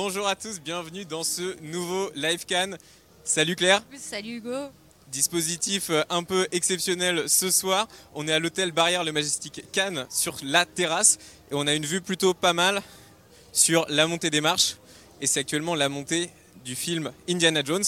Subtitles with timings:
[0.00, 2.76] Bonjour à tous, bienvenue dans ce nouveau Live Can.
[3.24, 3.82] Salut Claire.
[3.96, 4.68] Salut Hugo.
[5.08, 7.88] Dispositif euh, un peu exceptionnel ce soir.
[8.14, 11.18] On est à l'hôtel Barrière le Majestic Cannes sur la terrasse
[11.50, 12.80] et on a une vue plutôt pas mal
[13.52, 14.76] sur la montée des marches.
[15.20, 16.30] Et c'est actuellement la montée
[16.64, 17.82] du film Indiana Jones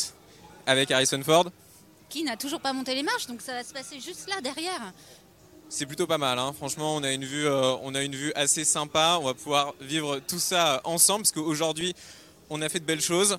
[0.66, 1.48] avec Harrison Ford.
[2.08, 4.92] Qui n'a toujours pas monté les marches, donc ça va se passer juste là derrière.
[5.72, 6.52] C'est plutôt pas mal, hein.
[6.52, 9.72] franchement on a, une vue, euh, on a une vue assez sympa, on va pouvoir
[9.80, 11.94] vivre tout ça ensemble parce qu'aujourd'hui
[12.50, 13.38] on a fait de belles choses.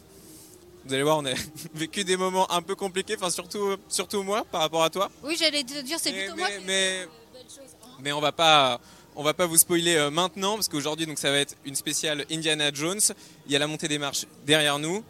[0.86, 1.34] Vous allez voir, on a
[1.74, 5.12] vécu des moments un peu compliqués, enfin surtout, surtout moi par rapport à toi.
[5.24, 7.76] Oui, j'allais te dire, c'est Mais- plutôt moi mais- qui mais- de belles choses.
[7.84, 7.88] hein.
[8.00, 8.80] Mais on va pas,
[9.18, 12.26] on va pas vous spoiler euh, maintenant parce qu'aujourd'hui donc ça va être une spéciale
[12.32, 13.02] Indiana Jones.
[13.46, 15.04] Il y a la montée des marches derrière nous.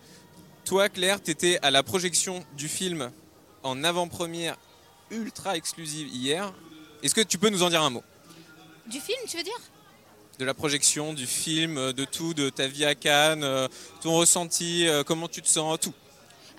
[0.65, 3.11] Toi Claire, tu étais à la projection du film
[3.61, 4.57] en avant-première
[5.11, 6.51] ultra exclusive hier.
[7.03, 8.03] Est-ce que tu peux nous en dire un mot?
[8.87, 9.59] Du film, tu veux dire?
[10.39, 13.67] De la projection du film, euh, de tout, de ta vie à Cannes, euh,
[14.01, 15.93] ton ressenti, euh, comment tu te sens, tout?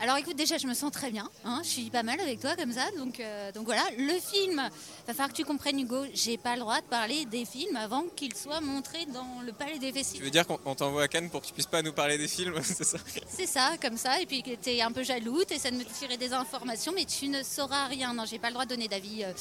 [0.00, 1.28] Alors écoute, déjà, je me sens très bien.
[1.44, 2.84] hein, je suis pas mal avec toi comme ça.
[2.98, 6.60] Donc, euh, donc voilà, le film, va falloir que tu comprennes, Hugo, j'ai pas le
[6.60, 10.24] droit de parler des films avant qu'ils soient montrés dans le Palais des Tu Festivals.
[10.24, 12.26] veux dire qu'on on t'envoie à Cannes pour que tu puisses pas nous parler des
[12.28, 12.98] films, c'est ça?
[13.28, 14.20] C'est ça, comme ça.
[14.20, 17.28] Et puis que t'es un peu jaloux, t'essaies de me tirer des informations, mais tu
[17.28, 18.12] ne sauras rien.
[18.12, 19.22] Non, j'ai pas le droit de donner d'avis.
[19.24, 19.32] euh,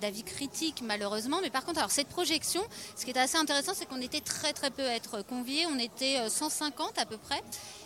[0.00, 1.38] d'avis critiques malheureusement.
[1.42, 2.62] Mais par contre alors cette projection
[2.96, 5.66] ce qui était assez intéressant c'est qu'on était très très peu à être conviés.
[5.66, 7.42] On était euh, 150 à peu près.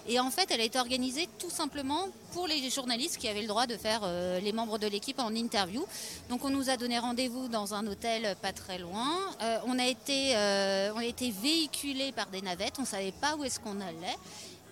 [0.06, 3.48] Et en fait elle a été organisée tout simplement pour les journalistes qui avaient le
[3.48, 5.84] droit de faire euh, les membres de l'équipe en interview.
[6.28, 9.18] Donc on nous a donné rendez-vous dans un hôtel pas très loin.
[9.42, 12.74] Euh, on a été euh, on a été véhiculés par des navettes.
[12.78, 14.16] On savait pas où est-ce qu'on allait.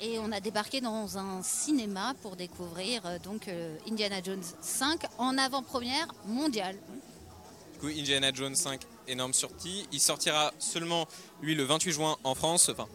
[0.00, 5.06] Et on a débarqué dans un cinéma pour découvrir euh, donc euh, Indiana Jones 5
[5.16, 6.76] en avant-première mondiale.
[7.76, 9.86] Du coup, Indiana Jones 5, énorme sortie.
[9.92, 11.06] Il sortira seulement,
[11.42, 12.86] lui, le 28 juin en France, enfin,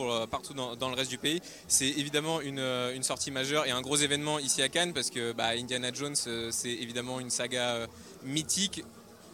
[0.00, 1.40] euh, partout dans, le reste du pays.
[1.68, 5.10] C'est évidemment une, euh, une sortie majeure et un gros événement ici à Cannes parce
[5.10, 7.86] que bah, Indiana Jones, euh, c'est évidemment une saga
[8.24, 8.82] mythique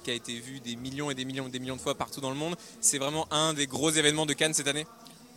[0.05, 2.21] qui a été vue des millions et des millions et des millions de fois partout
[2.21, 2.55] dans le monde.
[2.83, 4.87] C'est vraiment un des gros événements de Cannes cette année.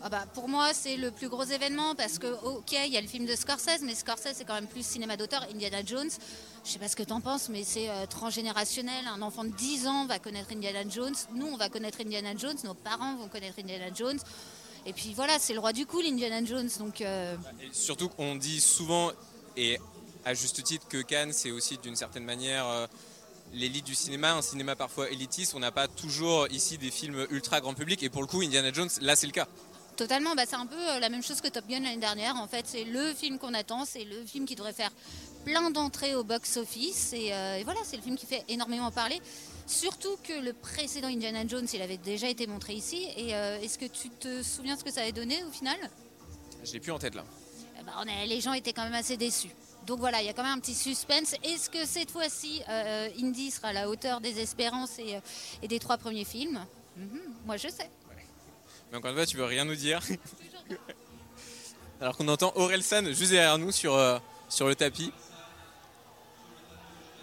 [0.05, 3.01] Ah bah, pour moi, c'est le plus gros événement parce que, ok, il y a
[3.01, 5.47] le film de Scorsese, mais Scorsese, c'est quand même plus cinéma d'auteur.
[5.49, 6.09] Indiana Jones,
[6.65, 9.07] je sais pas ce que tu en penses, mais c'est euh, transgénérationnel.
[9.07, 11.15] Un enfant de 10 ans va connaître Indiana Jones.
[11.33, 12.57] Nous, on va connaître Indiana Jones.
[12.65, 14.19] Nos parents vont connaître Indiana Jones.
[14.85, 16.69] Et puis voilà, c'est le roi du cool, Indiana Jones.
[16.79, 17.37] Donc, euh,
[17.71, 19.13] surtout qu'on dit souvent,
[19.55, 19.79] et
[20.25, 22.87] à juste titre, que Cannes, c'est aussi d'une certaine manière euh,
[23.53, 25.55] l'élite du cinéma, un cinéma parfois élitiste.
[25.55, 28.03] On n'a pas toujours ici des films ultra grand public.
[28.03, 29.47] Et pour le coup, Indiana Jones, là, c'est le cas.
[29.95, 32.35] Totalement, bah, c'est un peu euh, la même chose que Top Gun l'année dernière.
[32.37, 34.91] En fait, c'est le film qu'on attend, c'est le film qui devrait faire
[35.45, 37.13] plein d'entrées au box-office.
[37.13, 39.21] Et, euh, et voilà, c'est le film qui fait énormément parler.
[39.67, 43.07] Surtout que le précédent Indiana Jones, il avait déjà été montré ici.
[43.17, 45.77] Et euh, est-ce que tu te souviens ce que ça avait donné au final?
[46.63, 47.23] Je l'ai plus en tête là.
[47.79, 49.51] Eh ben, on a- Les gens étaient quand même assez déçus.
[49.85, 51.35] Donc voilà, il y a quand même un petit suspense.
[51.43, 55.19] Est-ce que cette fois-ci, euh, Indy sera à la hauteur des espérances et,
[55.61, 56.65] et des trois premiers films?
[56.95, 57.89] Mhm, Moi, je sais.
[58.93, 60.01] Mais encore une fois, tu veux rien nous dire.
[61.99, 65.11] Alors qu'on entend Aurel San juste derrière nous sur, euh, sur le tapis.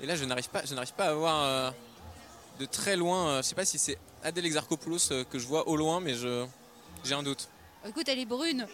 [0.02, 1.70] Et là, je n'arrive pas, je n'arrive pas à voir euh,
[2.58, 3.28] de très loin.
[3.28, 6.44] euh, je sais pas si c'est Adèle Exarchopoulos que je vois au loin, mais je,
[7.04, 7.48] j'ai un doute.
[7.86, 8.66] Écoute, elle est brune.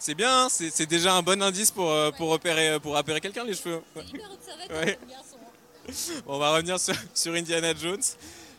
[0.00, 3.44] C'est bien, hein, c'est, déjà un bon indice pour, euh, pour, repérer, pour repérer quelqu'un,
[3.44, 3.80] les cheveux.
[3.94, 4.04] Ouais.
[4.06, 4.98] Hyper observateur, Ouais.
[5.06, 6.22] mon garçon.
[6.26, 8.02] On va revenir sur, sur Indiana Jones.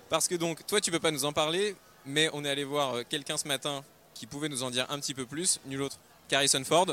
[0.09, 2.95] Parce que donc, toi, tu peux pas nous en parler, mais on est allé voir
[2.95, 3.83] euh, quelqu'un ce matin
[4.13, 6.87] qui pouvait nous en dire un petit peu plus, nul autre qu'Harrison Ford,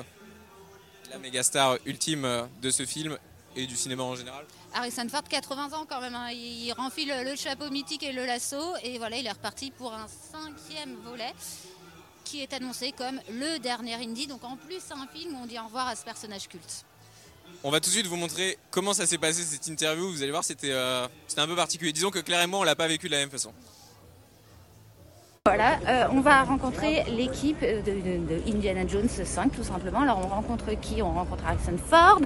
[1.10, 3.18] la méga star ultime euh, de ce film
[3.54, 4.44] et du cinéma en général.
[4.74, 6.14] Harrison Ford, 80 ans quand même.
[6.14, 6.30] hein.
[6.30, 8.76] Il renfile le chapeau mythique et le lasso.
[8.82, 11.32] Et voilà, il est reparti pour un cinquième volet
[12.24, 14.26] qui est annoncé comme le dernier Indy.
[14.26, 16.84] Donc en plus, c'est un film où on dit au revoir à ce personnage culte.
[17.64, 20.10] On va tout de suite vous montrer comment ça s'est passé cette interview.
[20.10, 21.92] Vous allez voir, c'était euh, un peu particulier.
[21.92, 23.52] Disons que Claire et moi, on l'a pas vécu de la même façon.
[25.47, 30.01] Voilà, euh, on va rencontrer l'équipe de, de- de Indiana Jones 5 tout simplement.
[30.01, 31.01] Alors on rencontre qui?
[31.03, 32.19] On rencontre Harrison Ford,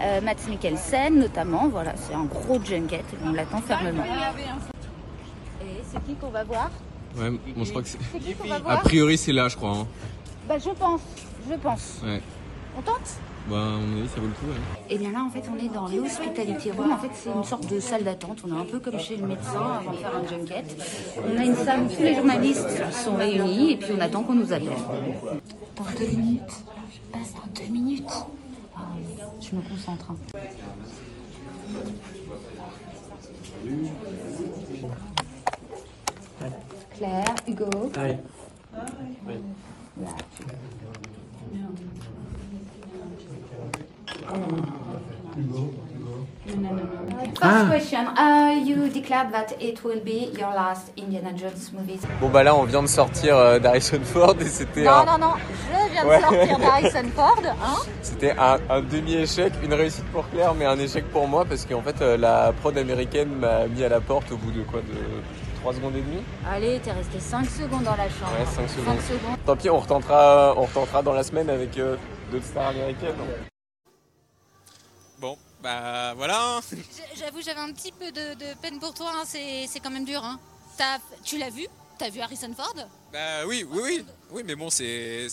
[0.00, 1.68] euh, Matt Mikkelsen notamment.
[1.68, 4.02] Voilà, c'est un gros junket et on l'attend fermement.
[5.62, 6.68] Et c'est qui qu'on va voir?
[7.16, 7.98] Ouais, bon, je crois que c'est.
[8.12, 9.70] C'est qui qu'on va A priori, c'est là, je crois.
[9.76, 9.86] Hein.
[10.48, 11.00] Bah je pense,
[11.48, 12.00] je pense.
[12.04, 12.20] Ouais.
[12.76, 13.18] On tente?
[13.48, 14.46] Bah, à mon avis, ça vaut le coup.
[14.46, 14.86] Ouais.
[14.88, 16.90] Et bien là, en fait, on est dans l'hospitality room.
[16.92, 18.42] En fait, c'est une sorte de salle d'attente.
[18.48, 20.64] On est un peu comme chez le médecin avant de faire un junket.
[21.22, 24.34] On a une salle où tous les journalistes sont réunis et puis on attend qu'on
[24.34, 24.68] nous appelle.
[25.76, 26.64] Dans deux minutes.
[26.90, 28.12] Je passe dans deux minutes.
[28.76, 28.80] Ah,
[29.40, 30.10] je me concentre.
[30.10, 30.16] hein.
[36.96, 37.90] Claire, Hugo.
[47.40, 48.06] First question.
[48.16, 51.98] Uh, you declared that it will be your last Indiana Jones movie.
[52.20, 55.18] Bon bah là on vient de sortir euh, d'Harrison Ford et c'était Non, un, non,
[55.18, 57.40] non, je viens de sortir d'Harrison Ford.
[57.44, 61.64] Hein c'était un, un demi-échec, une réussite pour Claire mais un échec pour moi parce
[61.64, 64.80] qu'en fait euh, la prod américaine m'a mis à la porte au bout de quoi
[64.80, 64.94] de
[65.62, 66.22] 3 secondes et demie?
[66.50, 68.32] Allez, t'es resté 5 secondes dans la chambre.
[68.38, 68.96] Ouais, cinq secondes.
[69.00, 69.36] 5 secondes.
[69.46, 71.96] Tant pis on retentera, on retentera dans la semaine avec euh,
[72.30, 73.14] d'autres stars américaines.
[75.64, 76.60] Bah voilà.
[77.16, 79.10] J'avoue, j'avais un petit peu de, de peine pour toi.
[79.14, 80.22] hein, C'est quand même dur.
[80.22, 80.38] Hein.
[80.76, 81.66] T'as- tu l'as vu?
[81.98, 82.74] T'as vu Harrison Ford?
[83.12, 84.04] Bah oui, oui, oui.
[84.30, 85.28] Oui, mais bon, c'est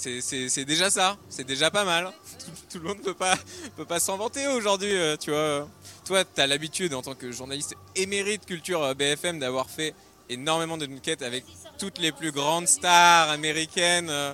[0.66, 1.18] déjà ça.
[1.30, 2.14] C'est déjà pas mal.
[2.40, 3.36] Tout, tout le monde ne peut pas,
[3.76, 5.68] peut pas s'en vanter aujourd'hui, euh, tu vois.
[6.06, 9.94] Toi, tu as l'habitude, en tant que journaliste émérite culture euh, BFM, d'avoir fait
[10.30, 11.44] énormément de quêtes avec
[11.78, 14.10] toutes les plus grandes stars américaines.
[14.10, 14.34] euh.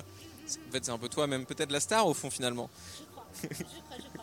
[0.68, 2.70] En fait, c'est un peu toi, même peut-être la star au fond, finalement.
[3.00, 4.17] Je crois, je crois, je crois.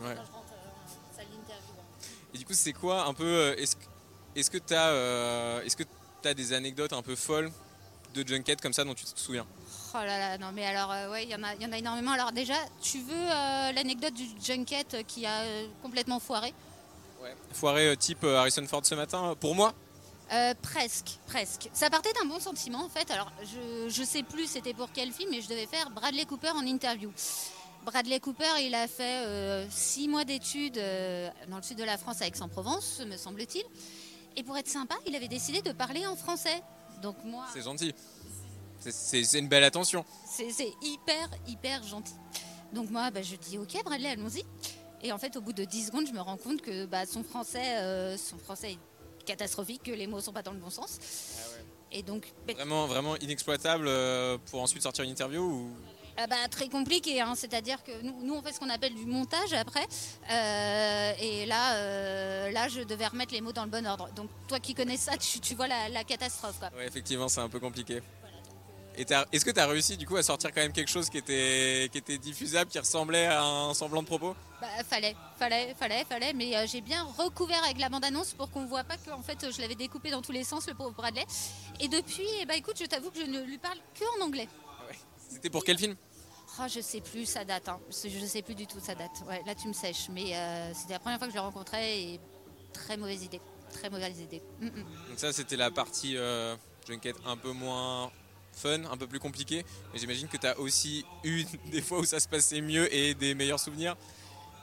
[0.00, 0.14] Ouais.
[0.16, 1.72] quand je rentre euh, en salle d'interview.
[1.78, 2.06] hein.
[2.34, 3.24] Et du coup, c'est quoi un peu.
[3.24, 7.50] euh, Est-ce que tu as, que as des anecdotes un peu folles
[8.14, 9.46] de junket comme ça dont tu te souviens?
[9.94, 11.78] Oh là là, non mais alors, euh, ouais, il y, en a- y en a
[11.78, 12.12] énormément.
[12.12, 16.52] Alors déjà, tu veux euh, l'anecdote du junket euh, qui a euh, complètement foiré?
[17.52, 19.72] Foiré euh, type euh, Harrison Ford ce matin, euh, pour moi?
[20.32, 21.70] Euh, presque, presque.
[21.72, 23.10] Ça partait d'un bon sentiment en fait.
[23.10, 26.50] Alors je, je sais plus c'était pour quel film, mais je devais faire Bradley Cooper
[26.50, 27.10] en interview.
[27.86, 31.96] Bradley Cooper, il a fait euh, six mois d'études euh, dans le sud de la
[31.96, 33.62] France à Aix-en-Provence, me semble-t-il.
[34.36, 36.62] Et pour être sympa, il avait décidé de parler en français.
[37.00, 37.94] Donc moi, C'est gentil.
[38.80, 40.04] C'est- une belle attention.
[40.28, 40.48] c'est
[40.82, 42.14] hyper, hyper gentil.
[42.72, 44.42] Donc moi, bah, je dis ok, Bradley, allons-y.
[45.02, 47.22] Et en fait, au bout de 10 secondes, je me rends compte que bah, son,
[47.22, 48.78] français, euh, son français est
[49.24, 50.98] catastrophique, que les mots sont pas dans le bon sens.
[51.92, 53.88] Et donc, bah, Vraiment, vraiment inexploitable
[54.50, 55.70] pour ensuite sortir une interview ou...
[56.16, 57.20] ah bah, très compliqué.
[57.20, 57.34] hein.
[57.36, 59.86] C'est-à-dire que nous, nous, on fait ce qu'on appelle du montage après.
[60.30, 64.08] Euh, et là, euh, là, je devais remettre les mots dans le bon ordre.
[64.14, 66.58] Donc toi qui connais ça, tu, tu vois la, la catastrophe.
[66.58, 66.70] Quoi.
[66.76, 68.02] Ouais, effectivement, c'est un peu compliqué.
[68.98, 71.90] Est-ce que tu as réussi du coup à sortir quand même quelque chose qui était,
[71.92, 74.34] qui était diffusable, qui ressemblait à un semblant de propos?
[74.58, 78.64] Bah, fallait, fallait, fallait, fallait, mais euh, j'ai bien recouvert avec la bande-annonce pour qu'on
[78.64, 81.26] voit pas que en fait je l'avais découpé dans tous les sens le pauvre Bradley.
[81.78, 84.48] Et depuis, eh bah écoute, je t'avoue que je ne lui parle que en anglais.
[85.28, 85.94] C'était pour quel film?
[86.58, 87.78] Oh, je sais plus sa date, hein.
[87.90, 89.22] je sais plus du tout sa date.
[89.46, 92.20] Là tu me sèches, mais euh, c'était la première fois que je le rencontrais et
[92.72, 93.40] très mauvaise idée,
[93.72, 94.42] très mauvaise idée.
[94.60, 94.84] Mm, mm.
[95.08, 96.56] Donc ça, c'était la partie euh,
[96.88, 98.10] junket un peu moins
[98.52, 99.64] fun, un peu plus compliquée.
[99.92, 103.14] Mais j'imagine que tu as aussi eu des fois où ça se passait mieux et
[103.14, 103.96] des meilleurs souvenirs.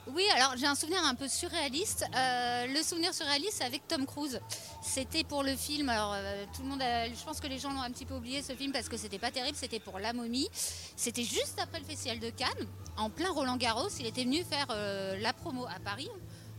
[0.08, 2.06] Oui, alors j'ai un souvenir un peu surréaliste.
[2.14, 4.42] Euh, le souvenir surréaliste, c'est avec Tom Cruise.
[4.82, 5.88] C'était pour le film.
[5.88, 8.42] Alors euh, tout le monde, je pense que les gens l'ont un petit peu oublié
[8.42, 9.58] ce film parce que c'était pas terrible.
[9.58, 10.50] C'était pour La Momie.
[10.98, 12.68] C'était juste après le festival de Cannes,
[12.98, 13.88] en plein Roland Garros.
[13.98, 16.10] Il était venu faire euh, la promo à Paris.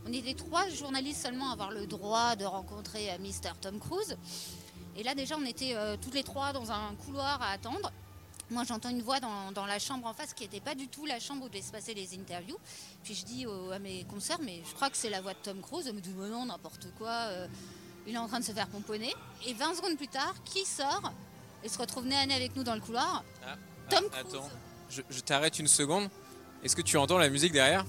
[0.07, 3.51] On était trois journalistes seulement à avoir le droit de rencontrer Mr.
[3.61, 4.17] Tom Cruise.
[4.95, 7.91] Et là déjà, on était toutes les trois dans un couloir à attendre.
[8.51, 11.05] Moi, j'entends une voix dans, dans la chambre en face qui n'était pas du tout
[11.05, 12.57] la chambre où devaient se passer les interviews.
[13.03, 15.61] Puis je dis à mes concerts, mais je crois que c'est la voix de Tom
[15.61, 15.87] Cruise.
[15.87, 17.09] Elle me dit, mais non, n'importe quoi.
[17.09, 17.47] euh,
[18.07, 19.11] il est en train de se faire pomponner.
[19.47, 21.11] Et 20 secondes plus tard, qui sort
[21.63, 23.23] et se retrouve nez à nez avec nous dans le couloir
[23.89, 24.35] Tom Ah, Cruise.
[24.35, 24.49] Attends,
[24.91, 26.07] je, je t'arrête une seconde.
[26.63, 27.83] Est-ce que tu entends la musique derrière?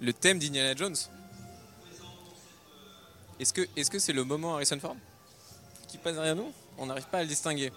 [0.00, 0.96] Le thème d'Indiana Jones?
[3.38, 4.96] Est-ce que est-ce que c'est le moment Harrison Ford?
[5.92, 7.70] Qui passe derrière nous On n'arrive pas à le distinguer.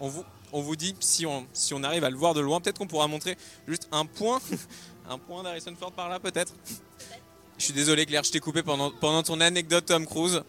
[0.00, 2.58] On vous, on vous dit, si on, si on arrive à le voir de loin,
[2.60, 3.36] peut-être qu'on pourra montrer
[3.68, 4.40] juste un point,
[5.10, 6.54] un point d'Harrison Ford par là, peut-être.
[7.58, 10.42] Je suis désolé Claire, je t'ai coupé pendant, pendant ton anecdote Tom Cruise.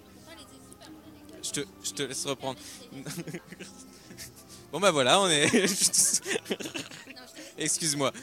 [1.43, 2.57] Je te, je te laisse reprendre.
[4.71, 5.49] bon bah voilà, on est...
[7.57, 8.13] Excuse-moi.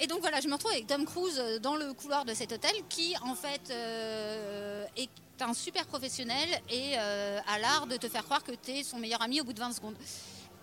[0.00, 2.52] Et donc voilà, je me retrouve avec Tom Cruise euh, dans le couloir de cet
[2.52, 8.08] hôtel qui en fait euh, est un super professionnel et euh, a l'art de te
[8.08, 9.96] faire croire que tu es son meilleur ami au bout de 20 secondes.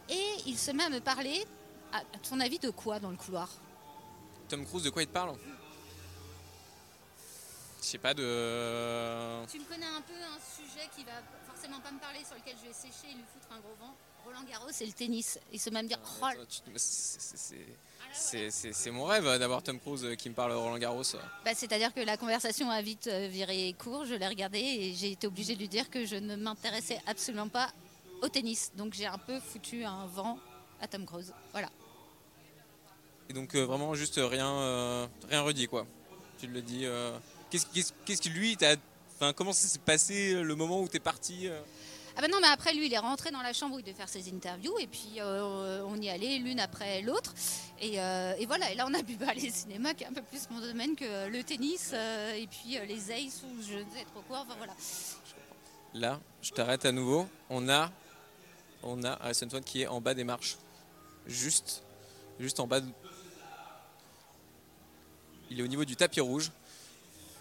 [0.09, 1.45] Et il se met à me parler,
[1.91, 3.49] à à ton avis, de quoi dans le couloir?
[4.47, 5.35] Tom Cruise, de quoi il te parle?
[7.81, 9.45] Je sais pas, de...
[9.47, 12.55] Tu me connais un peu un sujet qui va forcément pas me parler, sur lequel
[12.61, 13.93] je vais sécher et lui foutre un gros vent.
[14.25, 15.39] Roland Garros, c'est le tennis.
[15.53, 16.61] Il se met à me dire, oh, Attends, tu-
[18.13, 21.03] c'est- mon rêve euh, d'avoir Tom Cruise euh, qui me parle Roland Garros.
[21.43, 25.11] Bah, C'est-à-dire que la conversation a vite euh, viré court, je l'ai regardé et j'ai
[25.11, 27.69] été obligée de lui dire que je ne m'intéressais absolument pas
[28.21, 28.71] au tennis.
[28.75, 30.39] Donc j'ai un peu foutu un vent
[30.81, 31.33] à Tom Cruise.
[31.51, 31.69] Voilà.
[33.29, 35.85] Et donc euh, vraiment juste rien, euh, rien redit quoi.
[36.39, 36.85] Tu le dis.
[36.85, 37.17] euh,
[37.51, 38.75] Qu'est-ce qui lui t'a
[39.17, 41.61] Enfin, comment s'est passé euh, le moment où tu es parti euh?
[42.17, 43.93] Ah ben non, mais après lui, il est rentré dans la chambre où il devait
[43.95, 47.33] faire ses interviews et puis euh, on y allait l'une après l'autre.
[47.81, 50.49] Et, euh, voilà, et là on a pu parler cinéma qui est un peu plus
[50.49, 54.21] mon domaine que le tennis euh, et puis les aces ou je ne sais trop
[54.29, 54.39] quoi.
[54.47, 54.73] Enfin voilà.
[55.93, 57.27] Là, je t'arrête à nouveau.
[57.49, 57.91] On a,
[58.83, 60.55] on a Harrison qui est en bas des marches.
[61.27, 61.83] Juste,
[62.39, 62.79] juste en bas.
[62.79, 62.87] de-
[65.49, 66.51] Il est au niveau du tapis rouge.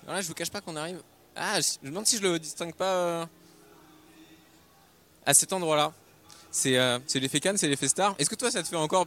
[0.02, 1.00] Alors là, je vous cache pas qu'on arrive.
[1.36, 3.28] Ah, je me demande si je le distingue pas
[5.26, 5.92] à cet endroit-là.
[6.50, 8.14] C'est euh, c'est l'effet Cannes, c'est l'effet star.
[8.18, 9.06] Est-ce que toi, ça te fait encore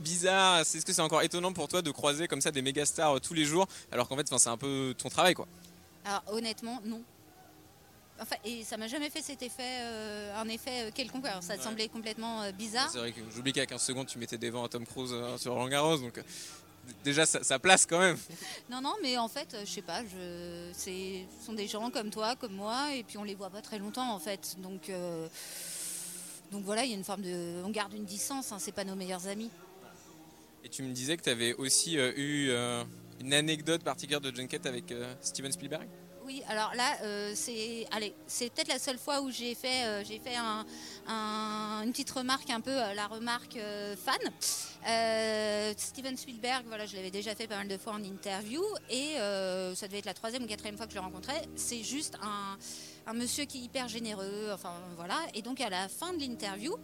[0.00, 0.60] bizarre?
[0.60, 3.20] Est-ce que c'est encore étonnant pour toi de croiser comme ça des méga stars euh,
[3.20, 5.46] tous les jours, alors qu'en fait, c'est un peu ton travail, quoi?
[6.04, 7.02] Alors honnêtement, non.
[8.20, 11.26] Enfin, et ça m'a jamais fait cet effet, euh, un effet euh, quelconque.
[11.26, 11.64] Alors, ça te Ouais.
[11.64, 12.88] semblait complètement euh, bizarre.
[12.90, 15.36] C'est vrai que j'oublie qu'à 15 secondes, tu mettais des vents à Tom Cruise euh,
[15.38, 16.20] sur Roland Garros, donc
[17.04, 18.16] déjà ça, ça place quand même.
[18.70, 20.72] Non, non, mais en fait, euh, je sais pas, je...
[20.72, 23.78] ce sont des gens comme toi, comme moi, et puis on les voit pas très
[23.78, 24.56] longtemps en fait.
[24.58, 25.28] Donc, euh,
[26.50, 27.62] donc voilà, il y a une forme de.
[27.64, 29.50] On garde une distance, hein, c'est pas nos meilleurs amis.
[30.64, 32.84] Et tu me disais que tu avais aussi euh, eu euh,
[33.20, 35.88] une anecdote particulière de Junket avec Steven Spielberg?
[36.24, 37.86] Oui, alors là, euh, c'est,
[38.54, 40.64] peut-être la seule fois où j'ai fait, euh, j'ai fait un-
[41.08, 43.58] un- une petite remarque, un peu euh, la remarque
[44.04, 44.18] fan.
[45.76, 49.14] Steven Spielberg, voilà, je l'avais déjà fait pas mal de fois en interview, et
[49.74, 51.42] ça devait être la troisième ou quatrième fois que je le rencontrais.
[51.56, 52.56] C'est juste un,
[53.06, 55.18] un monsieur qui est hyper généreux, enfin voilà.
[55.34, 56.74] Et donc à la fin de l'interview,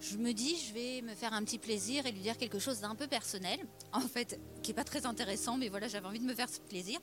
[0.00, 2.80] je me dis, je vais me faire un petit plaisir et lui dire quelque chose
[2.80, 3.60] d'un peu personnel,
[3.92, 6.60] en fait, qui est pas très intéressant, mais voilà, j'avais envie de me faire ce
[6.60, 6.98] plaisir.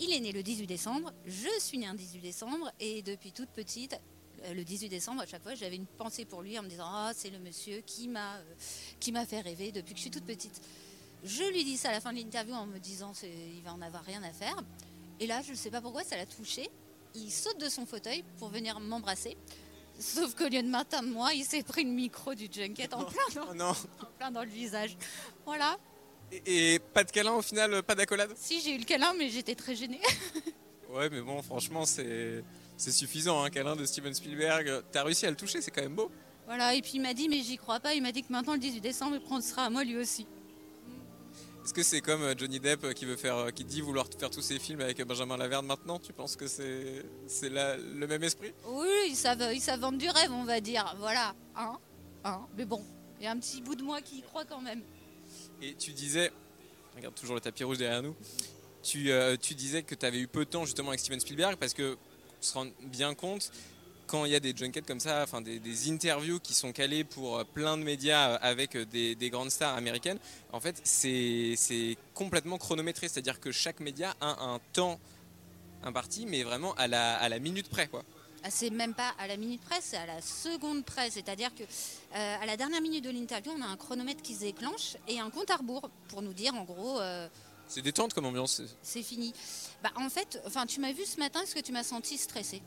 [0.00, 3.50] Il est né le 18 décembre, je suis née un 18 décembre, et depuis toute
[3.50, 4.00] petite,
[4.44, 6.86] euh, le 18 décembre, à chaque fois, j'avais une pensée pour lui en me disant
[6.86, 8.54] Ah, c'est le monsieur qui m'a euh,
[9.00, 10.60] qui m'a fait rêver depuis que je suis toute petite.
[11.24, 13.82] Je lui dis ça à la fin de l'interview en me disant il va en
[13.82, 14.56] avoir rien à faire.
[15.18, 16.70] Et là, je ne sais pas pourquoi, ça l'a touché.
[17.14, 19.36] Il saute de son fauteuil pour venir m'embrasser.
[19.98, 23.22] Sauf qu'au lieu de m'atteindre moi, il s'est pris le micro du junket en plein,
[23.34, 24.96] dans, Oh non en plein dans le visage.
[25.44, 25.76] Voilà.
[26.30, 28.30] et, et pas de câlin au final, pas d'accolade?
[28.36, 30.00] Si j'ai eu le câlin, mais j'étais très gênée.
[30.90, 32.42] Ouais, mais bon, franchement, c'est
[32.78, 34.84] c'est suffisant, un câlin de Steven Spielberg.
[34.90, 36.10] T'as réussi à le toucher, c'est quand même beau.
[36.46, 38.54] Voilà, et puis il m'a dit, mais j'y crois pas, il m'a dit que maintenant
[38.54, 40.26] le 18 décembre, il prendra à moi lui aussi.
[41.68, 44.06] Est-ce que c'est comme euh, Johnny Depp euh, qui veut faire, euh, qui dit vouloir
[44.18, 45.98] faire tous ses films avec Benjamin Laverne maintenant?
[45.98, 48.54] Tu penses que c'est c'est le même esprit?
[48.64, 50.96] Oui, ils savent, ils savent vendre du rêve, on va dire.
[50.98, 51.76] Voilà, hein,
[52.24, 52.40] hein?
[52.56, 52.82] Mais bon,
[53.18, 54.80] il y a un petit bout de moi qui y croit quand même.
[55.60, 56.32] Et tu disais,
[56.96, 58.16] regarde toujours le tapis rouge derrière nous,
[58.82, 61.56] tu, euh, tu disais que tu avais eu peu de temps justement avec Steven Spielberg
[61.56, 61.98] parce que
[62.40, 63.52] on se rend bien compte
[64.08, 67.04] quand il y a des junkets comme ça, enfin des, des interviews qui sont calées
[67.04, 70.18] pour euh, plein de médias euh, avec euh, des, des grandes stars américaines,
[70.52, 74.98] en fait c'est c'est complètement chronométré, c'est-à-dire que chaque média a un temps
[75.84, 78.02] imparti, mais vraiment à la, à la minute près quoi.
[78.44, 81.10] Ah, c'est même pas à la minute près, c'est à la seconde près.
[81.10, 84.40] C'est-à-dire que euh, à la dernière minute de l'interview, on a un chronomètre qui se
[84.40, 87.28] déclenche et un compte à rebours pour nous dire en gros euh,
[87.66, 88.62] C'est détente comme ambiance.
[88.80, 89.32] c'est fini.
[89.82, 92.62] Bah en fait, enfin tu m'as vu ce matin, est-ce que tu m'as senti stressée?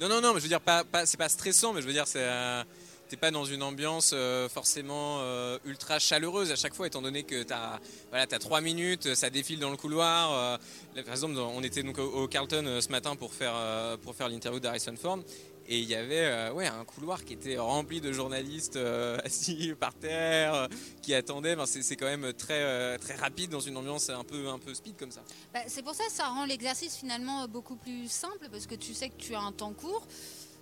[0.00, 2.06] Non, non, non, mais je veux dire, pas, c'est pas stressant, mais je veux dire,
[2.06, 2.62] c'est, euh,
[3.08, 7.22] t'es pas dans une ambiance euh, forcément euh, ultra chaleureuse à chaque fois, étant donné
[7.22, 7.78] que t'as,
[8.10, 10.58] voilà, t'as trois minutes, ça défile dans le couloir.
[10.96, 13.54] euh, par exemple, on était donc au, Carlton ce matin pour faire,
[14.02, 15.20] pour faire l'interview d'Harrison Ford.
[15.68, 19.74] Et il y avait euh, ouais, un couloir qui était rempli de journalistes euh, assis
[19.78, 20.68] par terre, euh,
[21.02, 21.54] qui attendaient.
[21.54, 24.96] Enfin, c'est, quand même très, très rapide dans une ambiance un peu, un peu speed
[24.96, 25.22] comme ça.
[25.52, 28.94] Bah, c'est pour ça que ça rend l'exercice finalement beaucoup plus simple parce que tu
[28.94, 30.06] sais que tu as un temps court.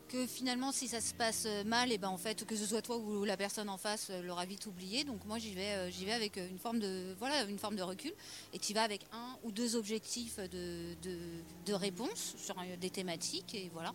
[0.09, 2.99] Que finalement, si ça se passe mal, et ben en fait, que ce soit toi
[2.99, 5.03] ou la personne en face l'aura vite oublié.
[5.03, 8.13] Donc moi, j'y vais, j'y vais avec une forme de, voilà, une forme de recul.
[8.53, 11.19] Et tu vas avec un ou deux objectifs de, de,
[11.67, 13.55] de réponse sur des thématiques.
[13.55, 13.93] Et voilà.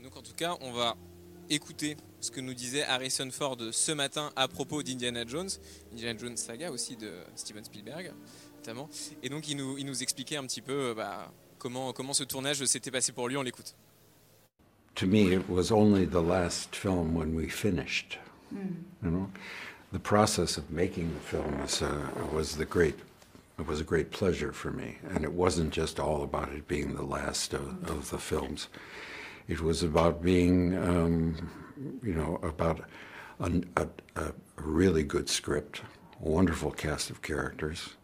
[0.00, 0.96] Et donc en tout cas, on va
[1.50, 5.50] écouter ce que nous disait Harrison Ford ce matin à propos d'Indiana Jones,
[5.92, 8.12] Indiana Jones saga aussi de Steven Spielberg
[8.56, 8.88] notamment.
[9.22, 12.24] Et donc il nous, il nous expliquait un petit peu euh, bah, comment, comment ce
[12.24, 13.74] tournage s'était passé pour lui, on l'écoute.
[14.94, 18.18] to me, it was only the last film when we finished.
[18.52, 19.30] You know,
[19.92, 22.98] the process of making the film was uh, was the great.
[23.58, 26.94] It was a great pleasure for me, and it wasn't just all about it being
[26.94, 28.68] the last of, of the films.
[29.50, 31.50] It was about being, um,
[32.04, 32.82] you know, about
[33.40, 35.82] an, a, a really good script,
[36.24, 37.96] a wonderful cast of characters.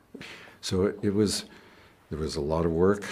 [0.61, 1.45] So it, it was
[2.11, 3.05] there was a lot of work,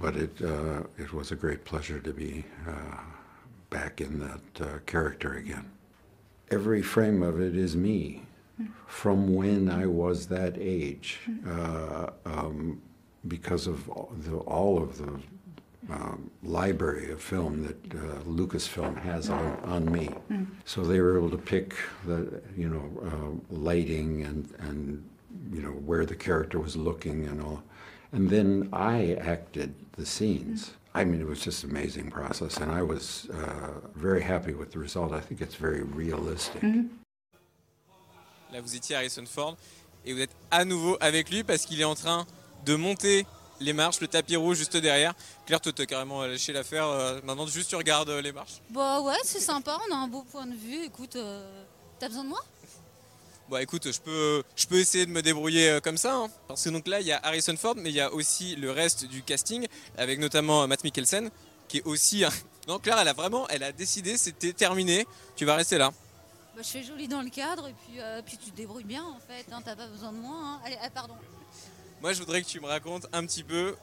[0.00, 2.98] but it uh, it was a great pleasure to be uh,
[3.70, 5.70] back in that uh, character again.
[6.50, 8.22] Every frame of it is me,
[8.88, 12.82] from when I was that age, uh, um,
[13.28, 13.86] because of
[14.24, 15.20] the, all of the
[15.90, 20.08] um, library of film that uh, Lucasfilm has on, on me.
[20.64, 21.74] So they were able to pick
[22.04, 25.08] the, you know, uh, lighting and, and,
[25.52, 27.62] you know, where the character was looking and all.
[28.12, 30.72] And then I acted the scenes.
[30.94, 34.72] I mean, it was just an amazing process, and I was uh, very happy with
[34.72, 35.12] the result.
[35.12, 36.62] I think it's very realistic.
[38.52, 39.56] Là, vous étiez Harrison Ford
[40.06, 42.24] et vous êtes à nouveau avec lui parce qu'il est en train
[42.64, 43.26] de monter
[43.60, 45.14] les marches, le tapis rouge juste derrière.
[45.46, 46.86] Claire, toi, t'as carrément lâché l'affaire.
[46.86, 48.60] euh, maintenant, juste tu regardes euh, les marches.
[48.70, 50.84] Bah ouais, c'est sympa, on a un beau point de vue.
[50.84, 51.64] Écoute, euh,
[51.98, 52.40] t'as besoin de moi?
[53.48, 56.14] Bon, écoute, je peux, je peux essayer de me débrouiller comme ça.
[56.16, 56.28] hein.
[56.48, 58.72] Parce que donc là, il y a Harrison Ford, mais il y a aussi le
[58.72, 61.30] reste du casting, avec notamment Matt Mikkelsen,
[61.68, 62.24] qui est aussi.
[62.66, 65.06] Non, Claire, elle a vraiment, elle a décidé, c'était terminé.
[65.36, 65.92] Tu vas rester là.
[66.56, 69.04] bah, Je fais joli dans le cadre et puis, euh, puis tu te débrouilles bien
[69.04, 69.46] en fait.
[69.52, 70.34] hein, t'as pas besoin de moi.
[70.36, 70.60] hein.
[70.64, 71.14] Allez, ah, pardon.
[72.02, 73.74] Moi, je voudrais que tu me racontes un petit peu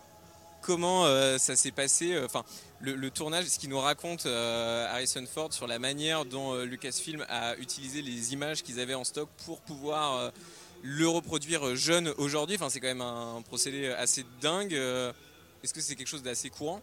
[0.62, 2.44] comment euh, ça s'est passé, euh, enfin
[2.80, 7.26] le, tournage, ce qu'il nous raconte euh, Harrison Ford sur la manière dont euh, Lucasfilm
[7.30, 10.32] a utilisé les images qu'ils avaient en stock pour pouvoir
[10.84, 12.58] le reproduire jeune aujourd'hui.
[12.58, 14.74] Enfin, c'est quand même un, procédé assez dingue.
[14.74, 16.82] Est-ce que c'est quelque chose d'assez courant?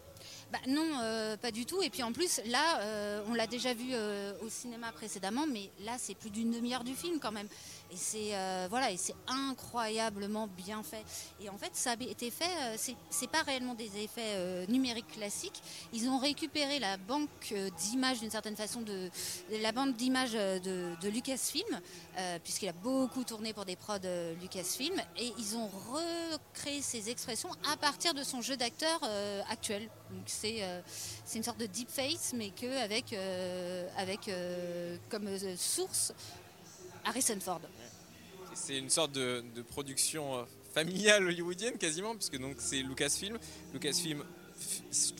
[0.51, 1.81] Bah, non, euh, pas du tout.
[1.81, 5.69] Et puis en plus, là, euh, on l'a déjà vu euh, au cinéma précédemment, mais
[5.85, 7.47] là, c'est plus d'une demi-heure du film quand même.
[7.91, 8.31] Et c'est
[8.69, 8.87] voilà,
[9.27, 11.03] incroyablement bien fait.
[11.41, 12.77] Et en fait, ça a été fait.
[13.09, 15.61] c'est pas réellement des effets numériques classiques.
[15.91, 19.09] Ils ont récupéré la banque d'images d'une certaine façon de
[19.61, 21.81] la bande d'images de, Lucasfilm,
[22.45, 23.97] puisqu'il a beaucoup tourné pour des prods
[24.39, 29.01] Lucasfilm, et ils ont recréé ces expressions à partir de son jeu d'acteur
[29.49, 29.89] actuel.
[30.11, 30.81] Donc c'est euh,
[31.25, 33.87] c'est une sorte de deep face, mais que avec euh,
[34.27, 36.13] euh, comme source
[37.05, 37.61] Harrison Ford.
[38.53, 43.37] C'est une sorte de, de production familiale hollywoodienne quasiment, puisque c'est Lucasfilm,
[43.73, 44.23] Lucasfilm,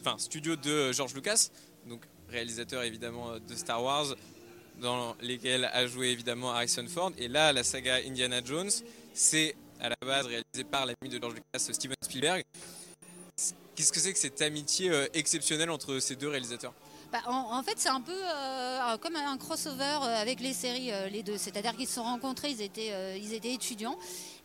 [0.02, 1.50] enfin studio de George Lucas,
[1.86, 4.15] donc réalisateur évidemment de Star Wars,
[4.82, 7.12] dans lesquels a joué évidemment Harrison Ford.
[7.17, 8.72] Et là, la saga Indiana Jones,
[9.13, 12.43] c'est à la base réalisé par l'ami de George Lucas, Steven Spielberg.
[13.75, 16.73] Qu'est-ce que c'est que cette amitié euh, exceptionnelle entre ces deux réalisateurs?
[17.12, 21.23] Bah, en, fait, c'est un peu euh, comme un crossover euh, avec les séries, les
[21.23, 21.38] deux.
[21.38, 23.97] C'est-à-dire qu'ils se sont rencontrés, ils étaient, ils étaient étudiants.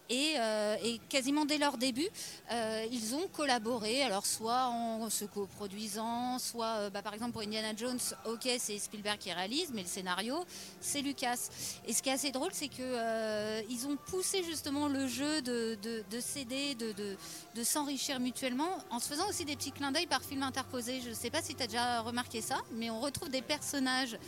[0.09, 2.09] Et, euh, et quasiment dès leur début,
[2.53, 7.43] euh, ils ont collaboré, alors soit en se coproduisant, soit euh, bah, par exemple pour
[7.43, 10.45] Indiana Jones, ok c'est Spielberg qui réalise, mais le scénario
[10.81, 11.49] c'est Lucas.
[11.89, 15.77] Et ce qui est assez drôle, c'est que ils ont poussé justement le jeu de,
[15.83, 20.07] de, de s'aider, de, de, s'enrichir mutuellement, en se faisant aussi des petits clins d'œil
[20.07, 21.01] par film interposé.
[21.01, 24.19] Je ne sais pas si tu as déjà remarqué ça, mais on retrouve des personnages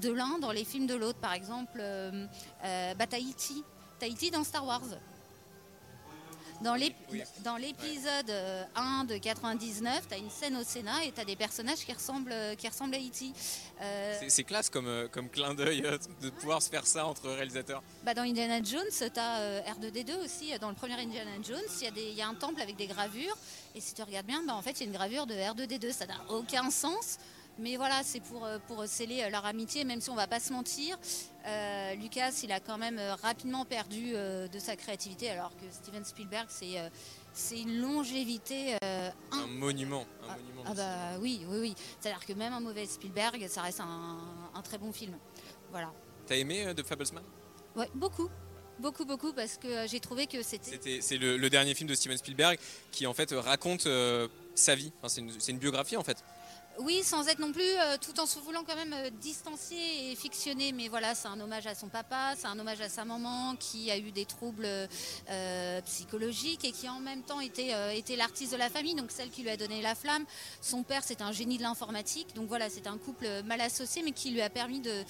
[0.00, 1.18] de l'un dans les films de l'autre.
[1.18, 1.82] Par exemple,
[2.62, 3.06] bah,
[4.02, 4.32] Tahiti.
[4.32, 4.80] Dans Star Wars.
[6.60, 7.22] Dans l'ép- Oui.
[7.56, 11.34] l'épisode euh, 1 de 99, tu as une scène au Sénat et tu as des
[11.36, 13.32] personnages qui ressemblent, euh, qui ressemblent à E.T.
[13.80, 15.82] Euh, C'est- classe comme, comme clin d'œil
[16.20, 17.82] de pouvoir se faire ça entre réalisateurs.
[18.04, 20.56] Bah dans Indiana Jones, tu as R2D2 aussi.
[20.60, 23.36] Dans le premier Indiana Jones, il y, y a un temple avec des gravures.
[23.76, 25.92] Et si tu regardes bien, bah en fait, il y a une gravure de R2D2.
[25.92, 27.18] Ça n'a aucun sens.
[27.58, 30.40] Mais voilà, c'est pour, euh, pour sceller euh, leur amitié, même si on va pas
[30.40, 30.98] se mentir.
[31.46, 36.04] euh, Lucas, il a quand même rapidement perdu euh, de sa créativité, alors que Steven
[36.04, 36.88] Spielberg, c'est euh,
[37.34, 40.06] c'est une longévité Un monument.
[40.22, 41.74] Un ah, monument ah bah oui, oui, oui.
[42.00, 44.18] C'est-à-dire que même un mauvais Spielberg, ça reste un,
[44.54, 45.16] un très bon film.
[45.70, 45.90] Voilà.
[46.26, 47.22] T'as aimé The Fablesman
[47.74, 48.28] Ouais, beaucoup.
[48.78, 51.00] Beaucoup, beaucoup, parce que j'ai trouvé que c'était.
[51.00, 52.58] C'est le, le dernier film de Steven Spielberg
[52.90, 53.86] qui en fait raconte
[54.54, 54.92] sa vie.
[54.98, 56.22] Enfin, c'est une, c'est une biographie en fait.
[56.78, 60.16] Oui, sans être non plus, euh, tout en se voulant quand même euh, distancier et
[60.16, 60.72] fictionner.
[60.72, 63.90] Mais voilà, c'est un hommage à son papa, c'est un hommage à sa maman qui
[63.90, 68.70] a eu des troubles euh, psychologiques et qui en même temps était, l'artiste de la
[68.70, 70.24] famille, donc celle qui lui a donné la flamme.
[70.62, 72.34] Son père, c'est un génie de l'informatique.
[72.34, 75.04] Donc voilà, c'est un couple mal associé, mais qui lui a permis de,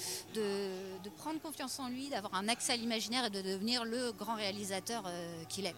[1.16, 5.04] prendre confiance en lui, d'avoir un accès à l'imaginaire et de devenir le grand réalisateur
[5.48, 5.76] qu'il est.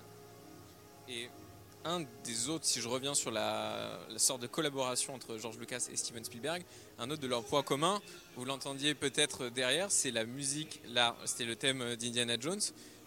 [1.84, 5.96] un des autres, si je reviens sur la, sorte de collaboration entre George Lucas et
[5.96, 6.62] Steven Spielberg,
[6.98, 8.00] un autre de leurs points communs,
[8.36, 10.80] vous l'entendiez peut-être derrière, c'est la musique.
[10.88, 12.60] Là, c'était le thème d'Indiana Jones,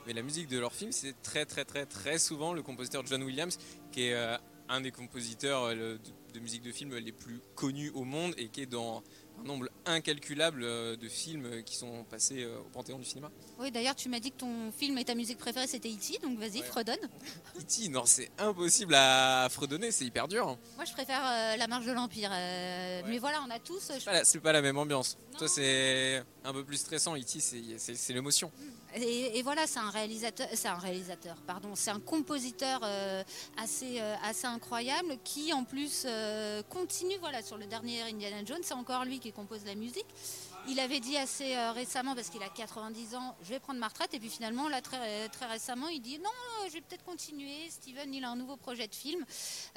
[0.06, 3.24] mais la musique de leur film, c'est très très très très souvent le compositeur John
[3.24, 3.58] Williams,
[3.92, 4.38] qui est euh,
[4.70, 6.00] un des compositeurs euh, de,
[6.34, 9.04] de musique de film les plus connus au monde et qui est dans
[9.40, 13.30] un nombre incalculable euh, de films qui sont passés euh, au Panthéon du cinéma.
[13.60, 16.38] Oui, d'ailleurs, tu m'as dit que ton film et ta musique préférée, c'était E.T., donc
[16.40, 16.66] vas-y, Ouais.
[16.66, 16.98] fredonne.
[17.60, 20.58] E.T., non, c'est impossible à fredonner, c'est hyper dur.
[20.76, 22.30] Moi, je préfère euh, La Marche de l'Empire.
[22.34, 23.10] euh, Ouais.
[23.10, 23.92] Mais voilà, on a tous.
[24.06, 25.18] pas c'est pas la même ambiance.
[25.34, 25.40] Non.
[25.40, 27.16] Toi, c'est un peu plus stressant.
[27.18, 28.52] E.T., c'est- c'est l'émotion.
[28.96, 33.22] Et, voilà, c'est un réalisateur, c'est un réalisateur, pardon, c'est un compositeur euh,
[33.58, 38.62] assez, euh, assez incroyable qui en plus euh, continue, voilà, sur le dernier Indiana Jones,
[38.64, 40.06] c'est encore lui qui compose la musique.
[40.70, 44.14] Il avait dit assez récemment, parce qu'il a 90 ans, je vais prendre ma retraite,
[44.14, 46.30] et puis finalement, là, très, très récemment, il dit non,
[46.68, 47.70] je vais peut-être continuer.
[47.70, 49.24] Steven, il a un nouveau projet de film.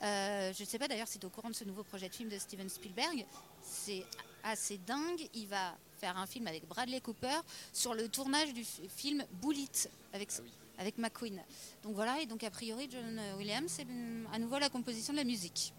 [0.02, 2.14] Je ne sais pas d'ailleurs si tu es au courant de ce nouveau projet de
[2.14, 3.24] film de Steven Spielberg.
[3.62, 4.04] C'est
[4.42, 5.28] assez dingue.
[5.34, 7.38] Il va faire un film avec Bradley Cooper
[7.72, 9.66] sur le tournage du film Bullet
[10.12, 10.28] avec,
[10.78, 11.40] avec McQueen.
[11.82, 13.86] Donc voilà, et donc a priori, John Williams, c'est
[14.32, 15.72] à nouveau la composition de la musique.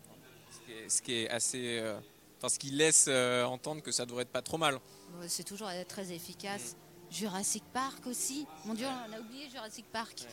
[0.52, 1.80] Ce qui est, ce qui est assez.
[1.80, 2.00] euh,
[2.38, 4.80] Enfin, ce qui laisse euh, entendre que ça devrait être pas trop mal.
[5.28, 6.76] C'est toujours euh, très efficace.
[7.12, 8.48] Jurassic Park aussi.
[8.66, 10.24] Mon Dieu, on a oublié Jurassic Park.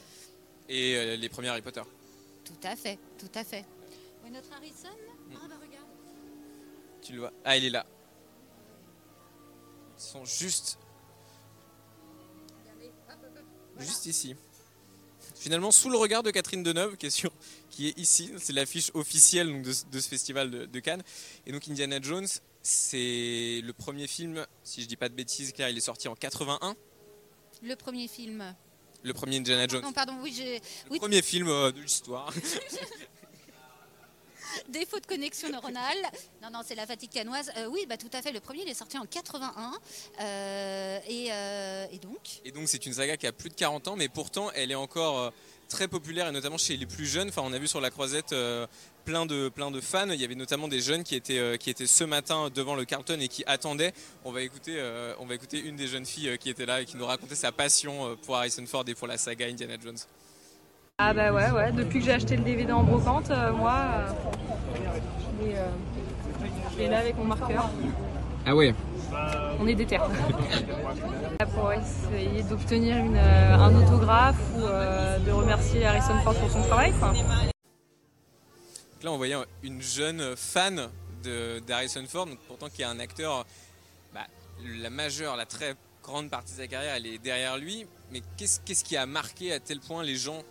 [0.71, 1.83] Et euh, les premiers Harry Potter.
[2.47, 3.67] Tout à fait, tout à fait.
[4.25, 4.89] Ouais, notre Harrison?
[5.35, 5.87] Ah bah regarde.
[7.03, 7.33] Tu le vois?
[7.45, 7.85] Ah, il est là.
[9.99, 10.79] Ils sont juste,
[13.79, 14.37] juste ici.
[15.35, 17.33] Finalement, sous le regard de Catherine Deneuve, qui est, sur-
[17.71, 18.33] qui est ici.
[18.39, 21.03] C'est l'affiche officielle donc, de, ce- de ce festival de, de Cannes.
[21.47, 22.27] Et donc, Indiana Jones,
[22.63, 26.15] c'est le premier film, si je dis pas de bêtises, car il est sorti en
[26.17, 26.75] 81.
[27.63, 28.55] Le premier film.
[29.05, 29.83] Le premier Indiana Jones.
[29.83, 32.33] Non, pardon, oui, j'ai Le oui, premier film euh, de l'histoire.
[34.69, 35.99] défaut de connexion neuronale.
[36.43, 37.51] Non, non, c'est la fatigue canoise.
[37.57, 38.33] Euh, oui, bah tout à fait.
[38.33, 39.73] Le premier, il est sorti en 81.
[40.21, 43.89] Euh, et, euh, et donc Et donc c'est une saga qui a plus de 40
[43.89, 45.33] ans, mais pourtant elle est encore
[45.69, 47.29] très populaire, et notamment chez les plus jeunes.
[47.29, 48.35] Enfin, on a vu sur la croisette
[49.05, 50.09] plein, de, fans.
[50.11, 53.45] Il y avait notamment des jeunes qui étaient, ce matin devant le Carlton et qui
[53.47, 53.93] attendaient.
[54.25, 54.81] On va écouter,
[55.19, 57.53] on va écouter une des jeunes filles qui était là et qui nous racontait sa
[57.53, 59.99] passion pour Harrison Ford et pour la saga Indiana Jones.
[61.01, 64.09] Ah bah ouais, ouais, depuis que j'ai acheté le DVD en brocante, euh, moi, euh,
[65.41, 65.65] je l'ai, euh,
[66.73, 67.71] je l'ai là avec mon marqueur.
[68.45, 68.75] Ah ouais
[69.61, 69.97] On est déter.
[71.55, 76.93] Pour essayer d'obtenir euh, un autographe ou euh, de remercier Harrison Ford pour son travail.
[76.99, 77.13] quoi.
[77.13, 77.23] Donc
[79.05, 80.89] là, on voyait une jeune fan
[81.23, 83.47] de- d'Harrison Ford, donc pourtant qui est un acteur,
[84.13, 84.27] bah,
[84.81, 87.87] la majeure, la très grande partie de sa carrière, elle est derrière lui.
[88.11, 90.43] Mais qu'est-ce qu'est-ce qui a marqué à tel point les gens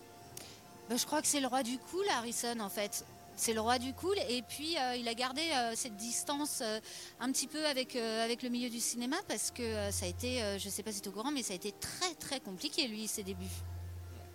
[0.88, 3.04] bah, je crois que c'est le roi du cool, Harrison, en fait.
[3.36, 4.16] C'est le roi du cool.
[4.28, 6.80] Et puis, euh, il a gardé euh, cette distance euh,
[7.20, 10.64] un petit peu avec, avec le milieu du cinéma parce que ça a été, je
[10.64, 12.88] ne sais pas si tu es au courant, mais ça a été très, très compliqué,
[12.88, 13.46] lui, ses débuts.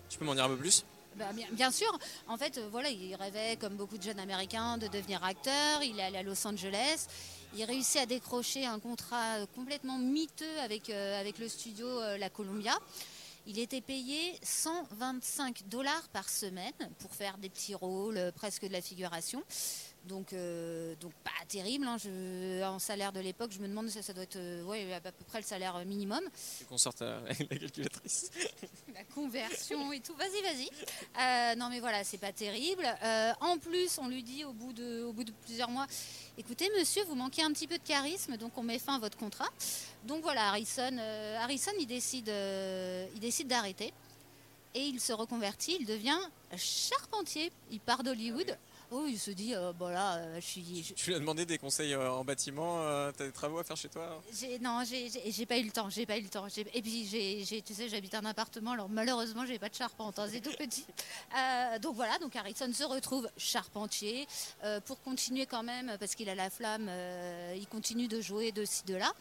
[0.08, 0.84] Tu peux m'en dire un peu plus?
[1.16, 4.88] Bah, bien, bien sûr, en fait, voilà, il rêvait, comme beaucoup de jeunes américains, de
[4.88, 5.82] devenir acteur.
[5.82, 7.06] Il est allé à Los Angeles.
[7.56, 11.86] Il réussit à décrocher un contrat complètement miteux avec, avec le studio
[12.18, 12.76] La Columbia.
[13.46, 18.72] Il était payé 125 dollars par semaine pour faire des petits rôles, euh, presque de
[18.72, 19.42] la figuration.
[20.06, 21.86] Donc, euh, donc pas terrible.
[21.86, 21.96] hein.
[21.98, 25.00] Je- en salaire de l'époque, je me demande si ça doit être euh, ouais, à
[25.00, 26.20] peu près le salaire euh, minimum.
[26.60, 28.30] Et qu'on sorte euh, avec la calculatrice.
[28.94, 30.14] La conversion et tout.
[30.14, 30.68] Vas-y, vas-y.
[31.20, 32.86] Euh, non, mais voilà, c'est pas terrible.
[33.40, 35.86] En plus, on lui dit au bout, de, au bout de plusieurs mois
[36.38, 39.16] écoutez, monsieur, vous manquez un petit peu de charisme, donc on met fin à votre
[39.16, 39.48] contrat.
[40.04, 40.96] Donc voilà, Harrison,
[41.40, 42.28] Harrison il décide,
[43.14, 43.92] il décide d'arrêter
[44.74, 45.76] et il se reconvertit.
[45.80, 46.18] Il devient
[46.56, 47.50] charpentier.
[47.72, 48.56] Il part d'Hollywood.
[48.90, 50.82] Oh, il se dit euh, bon là, euh, je suis.
[50.84, 53.64] je- Tu lui as demandé des conseils euh, en bâtiment, euh, t'as des travaux à
[53.64, 56.46] faire chez toi j'ai- non, j'ai- pas eu le temps, j'ai pas eu le temps.
[56.48, 60.18] J'ai- Et puis, j'ai, tu sais, j'habite un appartement, alors malheureusement, j'ai pas de charpente,
[60.18, 60.84] hein, c'est tout petit.
[61.82, 64.26] Donc voilà, donc Harrison se retrouve charpentier
[64.86, 66.88] pour continuer quand même, parce qu'il a la flamme,
[67.56, 69.12] il continue de jouer de ci, de là.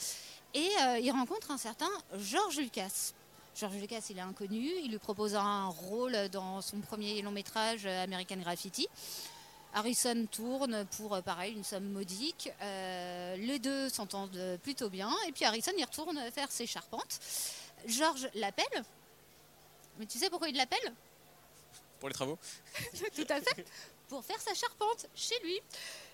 [0.53, 0.69] Et
[1.01, 3.11] il rencontre un certain George Lucas.
[3.55, 7.85] George Lucas, il est inconnu, il lui propose un rôle dans son premier long métrage
[7.85, 8.87] American Graffiti.
[9.73, 12.49] Harrison tourne pour, euh, pareil, une somme modique.
[12.61, 15.11] Euh, les deux s'entendent plutôt bien.
[15.27, 17.19] Et puis Harrison, il retourne faire ses charpentes.
[17.85, 18.83] George l'appelle.
[19.97, 20.93] Mais tu sais pourquoi il l'appelle?
[21.99, 22.37] Pour les travaux
[23.15, 23.65] Tout à fait.
[24.09, 25.59] Pour faire sa charpente chez lui.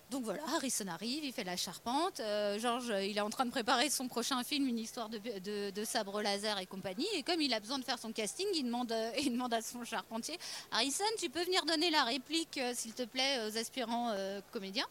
[0.09, 2.19] Donc voilà, Harrison arrive, il fait la charpente.
[2.19, 5.83] Euh, George, euh, il est en train de préparer son prochain film, une histoire de,
[5.83, 7.05] sabre laser et compagnie.
[7.13, 9.11] Et comme il a besoin de faire son casting, il demande, euh,
[9.51, 10.37] à son charpentier
[10.71, 14.13] Harrison, tu peux venir donner la réplique, s'il te plaît, aux aspirants
[14.51, 14.87] comédiens?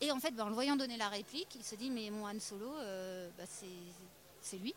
[0.00, 2.26] Et en fait, ben, en le voyant donner la réplique, il se dit Mais mon
[2.26, 2.70] Han Solo,
[3.36, 3.44] bah,
[4.40, 4.74] c'est lui.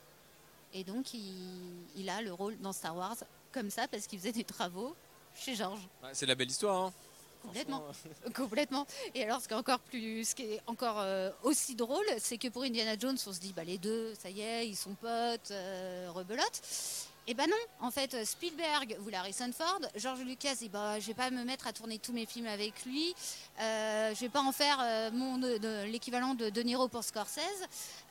[0.73, 3.17] Et donc, il, a le rôle dans Star Wars
[3.51, 4.95] comme ça, parce qu'il faisait des travaux
[5.35, 5.81] chez George.
[6.03, 6.85] Ouais, C'est la belle histoire.
[6.85, 6.93] Hein.
[7.41, 7.83] Complètement.
[8.35, 8.87] Complètement.
[9.15, 12.37] Et alors, ce qui est encore plus, ce qui est encore euh, aussi drôle, c'est
[12.37, 14.93] que pour Indiana Jones, on se dit, bah les deux, ça y est, ils sont
[14.95, 16.61] potes, euh, rebelote.
[17.27, 17.55] Et ben non,
[17.87, 21.67] en fait, Spielberg voulait Harrison Ford, George Lucas dit bah, je vais pas me mettre
[21.67, 23.13] à tourner tous mes films avec lui,
[23.59, 25.37] euh, je vais pas en faire euh, mon
[25.85, 27.39] l'équivalent de De Niro pour Scorsese.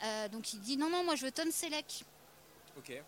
[0.04, 2.04] Euh, donc il dit non non, moi je veux Tom Selleck.
[2.78, 3.02] Ok.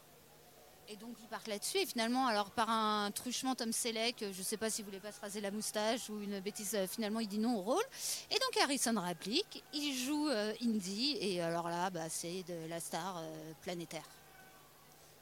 [0.88, 1.78] Et donc il part là-dessus.
[1.78, 5.20] Et finalement alors par un truchement Tom Selleck, je sais pas s'il voulait pas se
[5.20, 7.84] raser la moustache ou une bêtise, finalement il dit non au rôle.
[8.30, 10.28] Et donc Harrison réplique, il joue
[10.62, 11.16] Indy.
[11.20, 13.22] Et alors là bah, c'est de la star
[13.62, 14.04] planétaire.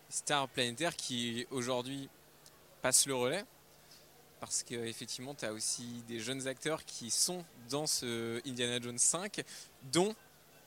[0.08, 2.08] Star planétaire qui aujourd'hui
[2.82, 3.44] passe le relais.
[4.40, 9.42] Parce qu'effectivement tu as aussi des jeunes acteurs qui sont dans ce Indiana Jones 5
[9.92, 10.14] dont,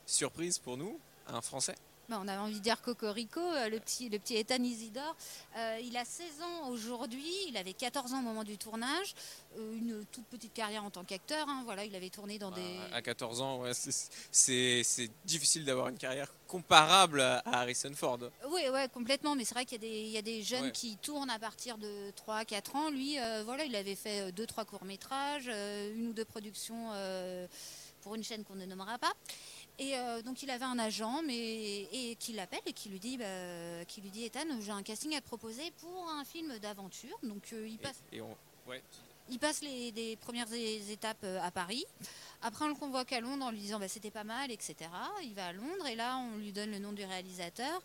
[0.05, 1.75] surprise pour nous, un français
[2.09, 5.15] bah, on avait envie de dire Cocorico, euh, le petit, le petit Ethan Isidore.
[5.57, 9.15] Euh, il a 16 ans aujourd'hui, il avait 14 ans au moment du tournage,
[9.57, 11.47] euh, une toute petite carrière en tant qu'acteur.
[11.47, 12.93] Hein, voilà, il avait tourné dans bah, des.
[12.93, 18.19] À 14 ans, ouais, c'est difficile d'avoir une carrière comparable à Harrison Ford.
[18.49, 21.39] Oui, ouais, complètement, mais c'est vrai qu'il y, y, a des jeunes qui tournent à
[21.39, 22.89] partir de 3-4 ans.
[22.91, 26.91] Lui, voilà, il avait fait 2-3 courts-métrages, une ou deux productions
[28.01, 29.13] pour une chaîne qu'on ne nommera pas.
[29.79, 33.17] Et euh, donc il avait un agent mais, et qui l'appelle et qui lui dit,
[33.17, 37.17] bah, qui lui dit Ethan, j'ai un casting à te proposer pour un film d'aventure.
[37.23, 38.03] Donc euh, il passe,
[39.29, 41.85] il passe les, premières étapes euh, à Paris.
[42.43, 44.75] Après on le convoque à Londres en lui disant bah, c'était pas mal, etc.
[45.23, 47.81] Il va à Londres et là on lui donne le nom du réalisateur.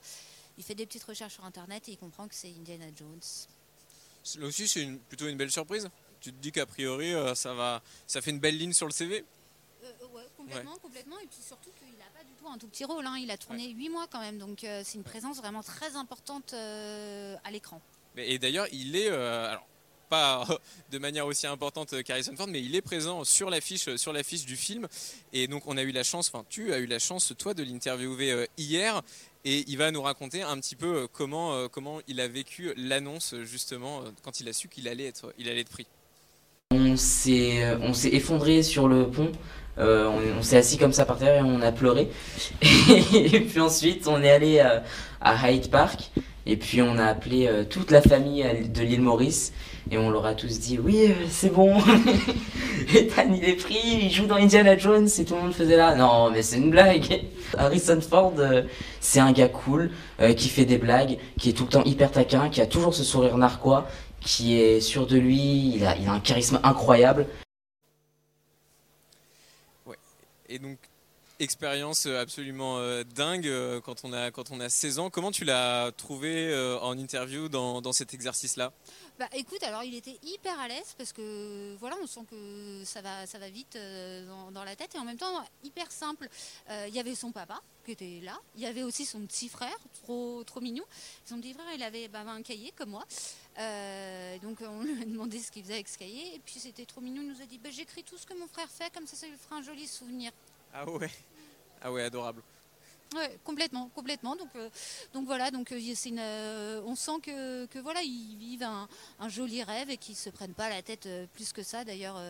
[0.59, 3.21] Il fait des petites recherches sur internet et il comprend que c'est Indiana Jones.
[4.39, 5.89] Là aussi c'est plutôt une belle surprise.
[6.21, 9.25] Tu te dis qu'a priori ça va, ça fait une belle ligne sur le CV.
[10.37, 11.19] Complètement, complètement.
[11.21, 11.71] Et puis surtout
[12.53, 13.07] un tout petit rôle.
[13.07, 13.17] Hein.
[13.21, 16.53] Il a tourné huit mois quand même, donc euh, c'est une présence vraiment très importante
[16.55, 17.81] euh, à l'écran.
[18.17, 19.67] Et d'ailleurs, il est, euh, alors
[20.09, 20.47] pas
[20.91, 24.57] de manière aussi importante qu'Harrison Ford, mais il est présent sur l'affiche, sur l'affiche du
[24.57, 24.89] film.
[25.33, 27.63] Et donc, on a eu la chance, enfin, tu as eu la chance, toi, de
[27.63, 29.03] l'interviewer hier.
[29.45, 34.03] Et il va nous raconter un petit peu comment, comment il a vécu l'annonce, justement,
[34.23, 35.87] quand il a su qu'il allait être, il allait être pris.
[36.71, 39.33] On s'est, on s'est effondré sur le pont
[39.79, 42.09] euh, on, s'est assis comme ça par terre et on a pleuré.
[42.63, 44.61] et puis ensuite, on est allé
[45.21, 46.11] à, Hyde Park.
[46.47, 49.53] Et puis on a appelé euh, toute la famille de l'île Maurice.
[49.91, 51.77] Et on leur a tous dit Oui, euh, c'est bon.
[52.95, 53.79] Ethan, il est pris.
[54.03, 55.09] Il joue dans Indiana Jones.
[55.19, 55.95] Et tout le monde faisait là.
[55.95, 57.23] Non, mais c'est une blague.
[57.59, 58.35] Harrison Ford,
[59.01, 59.91] c'est un gars cool.
[60.37, 61.19] qui fait des blagues.
[61.39, 62.49] Qui est tout le temps hyper taquin.
[62.49, 63.87] Qui a toujours ce sourire narquois.
[64.21, 65.75] Qui est sûr de lui.
[65.77, 67.27] il a un charisme incroyable.
[70.49, 70.79] Et donc,
[71.41, 75.11] expérience euh, absolument euh, dingue euh, quand on, a, quand on a 16 ans.
[75.11, 76.29] Comment tu l'as trouvé
[76.83, 78.73] en interview dans, dans cet exercice-là?
[79.19, 83.01] Bah écoute, alors il était hyper à l'aise parce que voilà, on sent que ça
[83.01, 83.77] va, ça va vite
[84.53, 86.29] dans, la tête et en même temps hyper simple.
[86.87, 89.77] Il y avait son papa qui était là, il y avait aussi son petit frère,
[90.03, 90.85] trop, trop mignon.
[91.25, 93.05] Son petit frère, il avait bah, un cahier comme moi.
[94.43, 97.01] Donc on lui a demandé ce qu'il faisait avec ce cahier et puis c'était trop
[97.01, 97.23] mignon.
[97.23, 99.27] Il nous a dit bah, j'écris tout ce que mon frère fait, comme ça ça
[99.27, 100.33] lui fera un joli souvenir.
[100.73, 101.11] Ah ouais,
[101.83, 102.43] ah ouais, adorable.
[103.15, 104.37] Ouais, complètement, complètement.
[104.37, 104.69] Donc, euh,
[105.15, 109.63] donc voilà, donc euh, une, euh, on sent que, que, voilà, ils vivent un, joli
[109.63, 111.85] rêve et qu'ils se prennent pas la tête plus que ça.
[111.85, 112.21] D'ailleurs,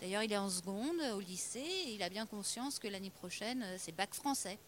[0.00, 3.64] d'ailleurs, il est en seconde au lycée et il a bien conscience que l'année prochaine,
[3.78, 4.58] c'est bac français.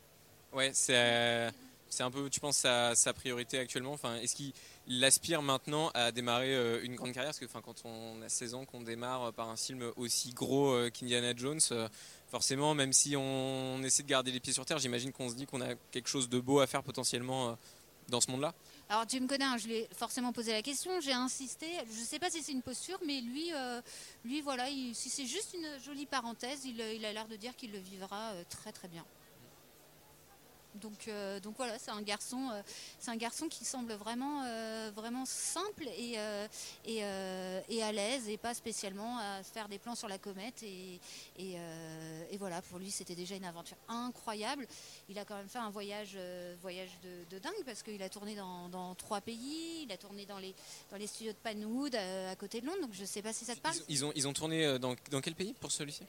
[0.53, 1.51] Ouais, c'est,
[1.92, 3.92] c'est un peu, tu penses, sa, priorité actuellement?
[3.92, 7.31] Enfin, est-ce qu'il aspire maintenant à démarrer une grande carrière?
[7.31, 10.76] Parce que, enfin, quand on a 16 ans, qu'on démarre par un film aussi gros
[10.90, 11.61] qu'Indiana Jones
[12.33, 15.44] forcément, même si on essaie de garder les pieds sur terre, j'imagine qu'on se dit
[15.44, 17.55] qu'on a quelque chose de beau à faire potentiellement euh,
[18.09, 18.55] dans ce monde-là.
[18.88, 22.00] Alors tu me connais, hein, je lui ai forcément posé la question, j'ai insisté, je
[22.00, 23.83] ne sais pas si c'est une posture, mais lui, euh,
[24.24, 27.78] lui voilà, si c'est juste une jolie parenthèse, il, a l'air de dire qu'il le
[27.78, 29.05] vivra euh, très très bien.
[30.76, 32.62] Donc, euh, donc voilà, c'est un garçon, euh,
[32.98, 36.16] c'est un garçon qui semble vraiment, euh, vraiment simple et,
[36.87, 37.02] et,
[37.82, 40.62] à l'aise et pas spécialement à faire des plans sur la comète.
[40.62, 41.00] Et,
[41.38, 41.56] et,
[42.38, 44.66] voilà, pour lui, c'était déjà une aventure incroyable.
[45.08, 46.16] Il a quand même fait un voyage,
[46.61, 46.90] voyage
[47.30, 49.82] de, dingue parce qu'il a tourné dans, trois pays.
[49.82, 50.54] Il a tourné dans les,
[50.90, 52.82] dans les studios de Panwood à, côté de Londres.
[52.82, 53.76] Donc je sais pas si ça te parle.
[53.88, 56.02] Ils, ont, ils ont tourné dans, dans quel pays pour celui-ci?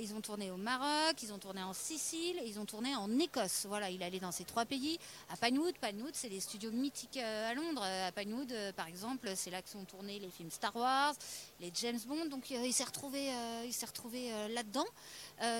[0.00, 3.64] Ils ont tourné au Maroc, ils ont tourné en Sicile, ils ont tourné en Écosse.
[3.68, 4.98] Voilà, il a aller dans ces trois pays.
[5.30, 7.82] À Pinewood, Pinewood, c'est les studios mythiques euh, à Londres.
[7.82, 11.14] À Pinewood, euh, par exemple, c'est là que sont tournés les films Star Wars,
[11.60, 12.26] les James Bond.
[12.26, 13.30] Donc il s'est retrouvé,
[13.64, 14.86] il s'est retrouvé là-dedans,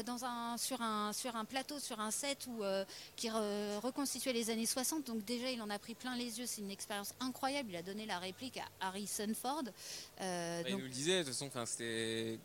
[0.04, 2.62] dans un, sur, un, sur un plateau, sur un set où,
[3.16, 5.06] qui reconstituait les années 60.
[5.06, 6.46] Donc déjà, il en a pris plein les yeux.
[6.46, 7.70] C'est une expérience incroyable.
[7.70, 9.64] Il a donné la réplique à Harrison Ford.
[10.18, 12.38] Bah, il nous le disait, de toute façon, c'était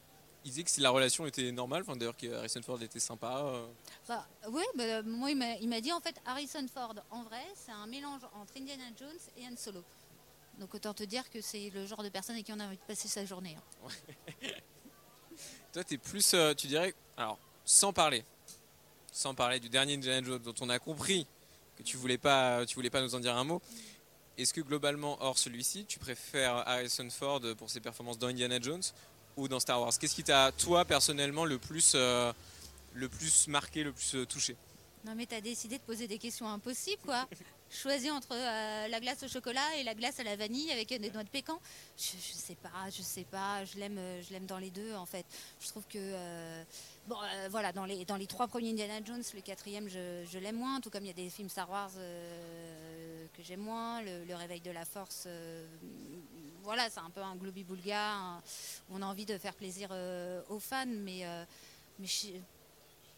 [0.45, 3.41] il disait que si la relation était normale, enfin, d'ailleurs que Harrison Ford était sympa.
[3.43, 3.65] Euh.
[4.49, 8.21] oui, bah, moi il m'a dit en fait Harrison Ford en vrai c'est un mélange
[8.33, 9.83] entre Indiana Jones et Han Solo.
[10.59, 12.77] Donc autant te dire que c'est le genre de personne avec qui on a envie
[12.77, 13.57] de passer sa journée.
[13.57, 13.89] hein.
[15.73, 18.23] Toi, tu es plus, euh, tu dirais, alors, sans parler,
[19.11, 21.25] sans parler du dernier Indiana Jones dont on a compris
[21.75, 23.59] que tu voulais pas, tu voulais pas nous en dire un mot.
[24.37, 28.81] Est-ce que globalement, hors celui-ci, tu préfères Harrison Ford pour ses performances dans Indiana Jones
[29.37, 32.31] ou dans Star Wars Qu'est-ce qui t'a, toi, personnellement, le plus, euh,
[32.93, 34.55] le plus marqué, le plus euh, touché?
[35.05, 37.27] Non mais t'as décidé de poser des questions impossibles quoi.
[37.69, 41.11] Choisis entre euh, la glace au chocolat et la glace à la vanille avec des
[41.11, 41.59] noix de pécan.
[41.97, 43.65] Je, je sais pas, je sais pas.
[43.65, 45.25] Je l'aime, je l'aime dans les deux en fait.
[45.59, 45.97] Je trouve que
[47.07, 50.57] bon, euh, voilà, dans les dans les trois premiers Indiana Jones, le quatrième je, l'aime
[50.57, 50.79] moins.
[50.81, 54.01] Tout comme il y a des films Star Wars euh, que j'aime moins.
[54.01, 55.65] Le, Le réveil de la force, euh,
[56.63, 58.41] voilà, c'est un peu un globi-boulga.
[58.91, 59.89] On a envie de faire plaisir
[60.49, 61.23] aux fans, mais
[61.99, 62.39] mais je-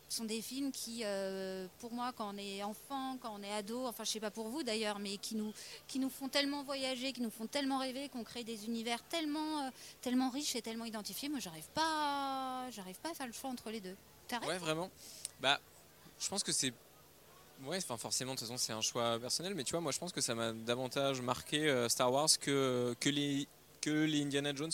[0.10, 3.86] sont des films qui, euh, pour moi, quand on est enfant, quand on est ado,
[3.88, 5.52] enfin je sais pas pour vous d'ailleurs, mais qui nous,
[5.88, 9.64] qui nous font tellement voyager, qui nous font tellement rêver, qu'on crée des univers tellement,
[9.64, 9.70] euh,
[10.02, 11.30] tellement riches et tellement identifiés.
[11.30, 13.96] Moi, j'arrive pas, j'arrive pas à faire le choix entre les deux.
[14.28, 14.48] T'arrêtes?
[14.48, 14.90] Ouais, vraiment.
[15.40, 15.60] Bah,
[16.20, 16.74] je pense que c'est.
[17.64, 20.00] Ouais, enfin forcément, de toute façon, c'est un choix personnel, mais tu vois, moi, je
[20.00, 23.48] pense que ça m'a davantage marqué euh, Star Wars que, que, les,
[23.82, 24.72] que les Indiana Jones.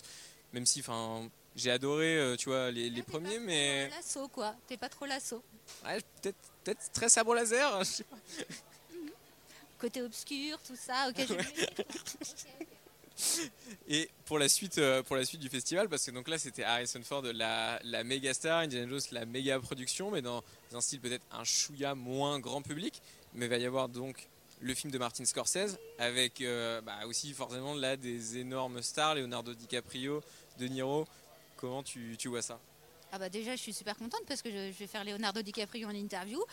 [0.54, 3.90] Même si, enfin, j'ai adoré, euh, tu vois, les, les T'es pas premiers, trop mais.
[3.90, 4.56] L'assaut, quoi.
[4.68, 5.44] T'es pas trop l'assaut.
[5.86, 8.18] Ouais, peut-être peut très sabre laser, je sais pas.
[9.80, 11.10] Côté obscur, tout ça.
[11.10, 11.38] Ok, vu.
[13.88, 16.64] Et pour la suite, euh, pour la suite du festival, parce que donc là c'était
[16.64, 21.02] Harrison Ford, la, la méga star, Indiana Jones, la méga production, mais dans un style
[21.02, 23.02] peut-être un chouïa moins grand public.
[23.34, 24.28] Mais il va y avoir donc
[24.60, 29.54] le film de Martin Scorsese avec euh, bah, aussi forcément là des énormes stars, Leonardo
[29.54, 30.22] DiCaprio,
[30.60, 31.08] De Niro.
[31.62, 32.60] Comment tu, tu vois ça?
[33.12, 35.88] Ah bah déjà, je suis super contente parce que je, je vais faire Leonardo DiCaprio
[35.88, 36.44] en interview.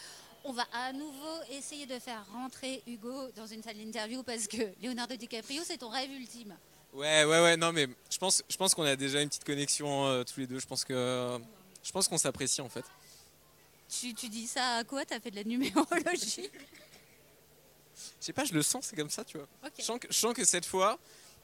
[0.44, 4.56] On va à nouveau essayer de faire rentrer Hugo dans une salle d'interview parce que
[4.82, 6.54] Leonardo DiCaprio, c'est ton rêve ultime.
[6.92, 10.06] Ouais, ouais, ouais, non, mais je pense, je pense qu'on a déjà une petite connexion
[10.06, 10.58] euh, tous les deux.
[10.58, 11.38] Je pense que,
[11.82, 12.84] je pense qu'on s'apprécie en fait.
[13.88, 15.06] Tu, tu dis ça à quoi?
[15.06, 16.50] T'as fait de la numérologie?
[17.96, 19.48] Je sais pas, je le sens, c'est comme ça, tu vois.
[19.64, 19.72] Ok.
[19.78, 20.98] Je sens, que, je sens que cette fois,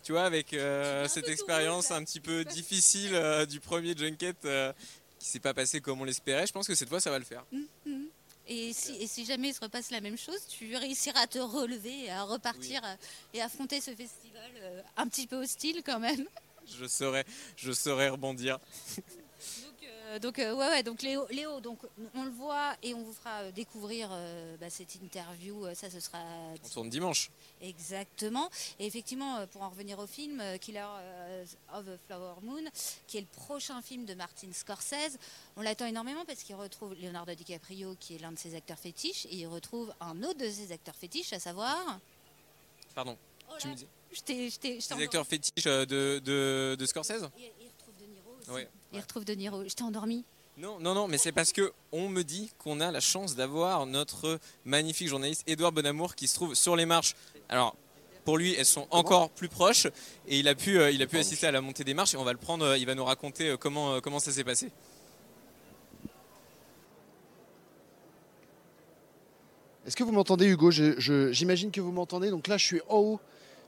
[0.04, 4.72] tu vois, avec euh, cette expérience un petit peu difficile euh, du premier junket euh,
[5.18, 7.24] qui s'est pas passé comme on l'espérait, je pense que cette fois ça va le
[7.24, 7.44] faire.
[8.46, 11.38] Et si, et si jamais il se repasse la même chose, tu réussiras à te
[11.38, 12.94] relever à repartir euh,
[13.32, 16.26] et affronter ce festival un petit peu hostile quand même.
[16.78, 17.24] Je saurais,
[17.56, 18.58] je saurais rebondir.
[20.18, 21.78] Donc, euh, donc, euh, ouais, ouais, donc Léo, Léo, donc
[22.14, 25.66] on le voit et on vous fera euh, découvrir euh, bah, cette interview.
[25.74, 26.18] Ça, ce sera
[26.64, 27.30] On tourne dimanche.
[27.60, 28.50] Exactement.
[28.78, 30.86] Et effectivement, pour en revenir au film Killer
[31.72, 32.62] of the Flower Moon,
[33.06, 35.18] qui est le prochain film de Martin Scorsese,
[35.56, 39.26] on l'attend énormément parce qu'il retrouve Leonardo DiCaprio, qui est l'un de ses acteurs fétiches,
[39.26, 41.98] et il retrouve un autre de ses acteurs fétiches, à savoir.
[42.94, 43.16] Pardon.
[43.50, 43.86] Oh Tu me dis.
[44.12, 47.28] je t'ai- je t'ai- je t'ai Les acteurs fétiches de, de, de Scorsese.
[47.36, 48.50] Il, il retrouve De Niro aussi.
[48.50, 48.68] Ouais.
[48.94, 49.64] Il retrouve De Niro.
[49.66, 50.24] Je t'ai endormi.
[50.56, 53.86] Non, non, non, mais c'est parce que on me dit qu'on a la chance d'avoir
[53.86, 57.16] notre magnifique journaliste Édouard Bonamour qui se trouve sur les marches.
[57.48, 57.74] Alors,
[58.24, 59.86] pour lui, elles sont encore plus proches
[60.28, 62.16] et il a pu, euh, il a pu assister à la montée des marches et
[62.16, 62.64] on va le prendre.
[62.64, 64.70] euh, il va nous raconter euh, comment, comment ça s'est passé.
[69.84, 70.70] Est-ce que vous m'entendez, Hugo?
[70.70, 72.30] J'imagine que vous m'entendez.
[72.30, 73.20] Donc là, je suis en haut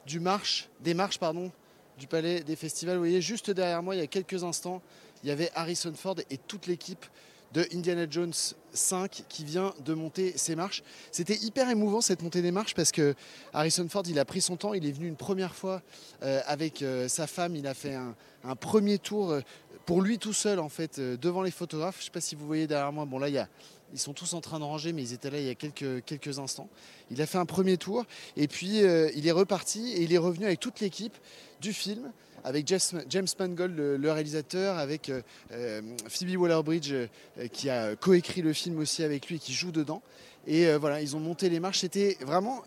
[0.06, 1.50] du marche, des marches pardon,
[1.98, 2.94] du Palais des Festivals.
[2.94, 4.80] Vous voyez, juste derrière moi, il y a quelques instants,
[5.26, 7.04] il y avait Harrison Ford et toute l'équipe
[7.52, 8.32] de Indiana Jones
[8.72, 10.84] 5 qui vient de monter ces marches.
[11.10, 13.16] C'était hyper émouvant cette montée des marches parce que
[13.52, 14.72] Harrison Ford, il a pris son temps.
[14.72, 15.82] Il est venu une première fois
[16.22, 17.56] euh, avec euh, sa femme.
[17.56, 18.14] Il a fait un,
[18.54, 19.40] premier tour euh,
[19.84, 21.96] pour lui tout seul en fait devant les photographes.
[21.96, 23.04] Je ne sais pas si vous voyez derrière moi.
[23.04, 25.50] Bon là, ils sont tous en train de ranger, mais ils étaient là il y
[25.50, 26.68] a quelques, instants.
[27.10, 28.04] Il a fait un premier tour
[28.36, 31.16] et puis il est reparti et il est revenu avec toute l'équipe
[31.60, 32.12] du film,
[32.46, 37.08] avec James, Mangold, le, réalisateur, avec euh, euh, Phoebe Waller-Bridge euh,
[37.50, 40.00] qui a coécrit le film aussi avec lui et qui joue dedans.
[40.46, 41.80] Et voilà, ils ont monté les marches.
[41.80, 42.62] C'était vraiment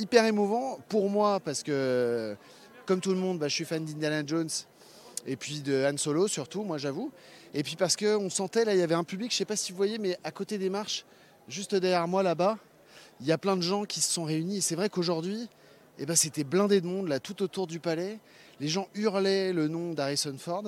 [0.00, 2.34] hyper émouvant pour moi parce que,
[2.86, 4.48] comme tout le monde, bah, je suis fan d'Indiana Jones
[5.28, 7.12] et puis de Han Solo surtout, moi j'avoue.
[7.54, 9.70] Et puis parce qu'on sentait, là, il y avait un public, je sais pas si
[9.70, 11.04] vous voyez, mais à côté des marches,
[11.46, 12.58] juste derrière moi là-bas,
[13.20, 14.56] il y a plein de gens qui se sont réunis.
[14.56, 15.48] Et c'est vrai qu'aujourd'hui,
[16.00, 18.18] eh ben, c'était blindé de monde, là, tout autour du palais.
[18.60, 20.64] Les gens hurlaient le nom d'Harrison Ford.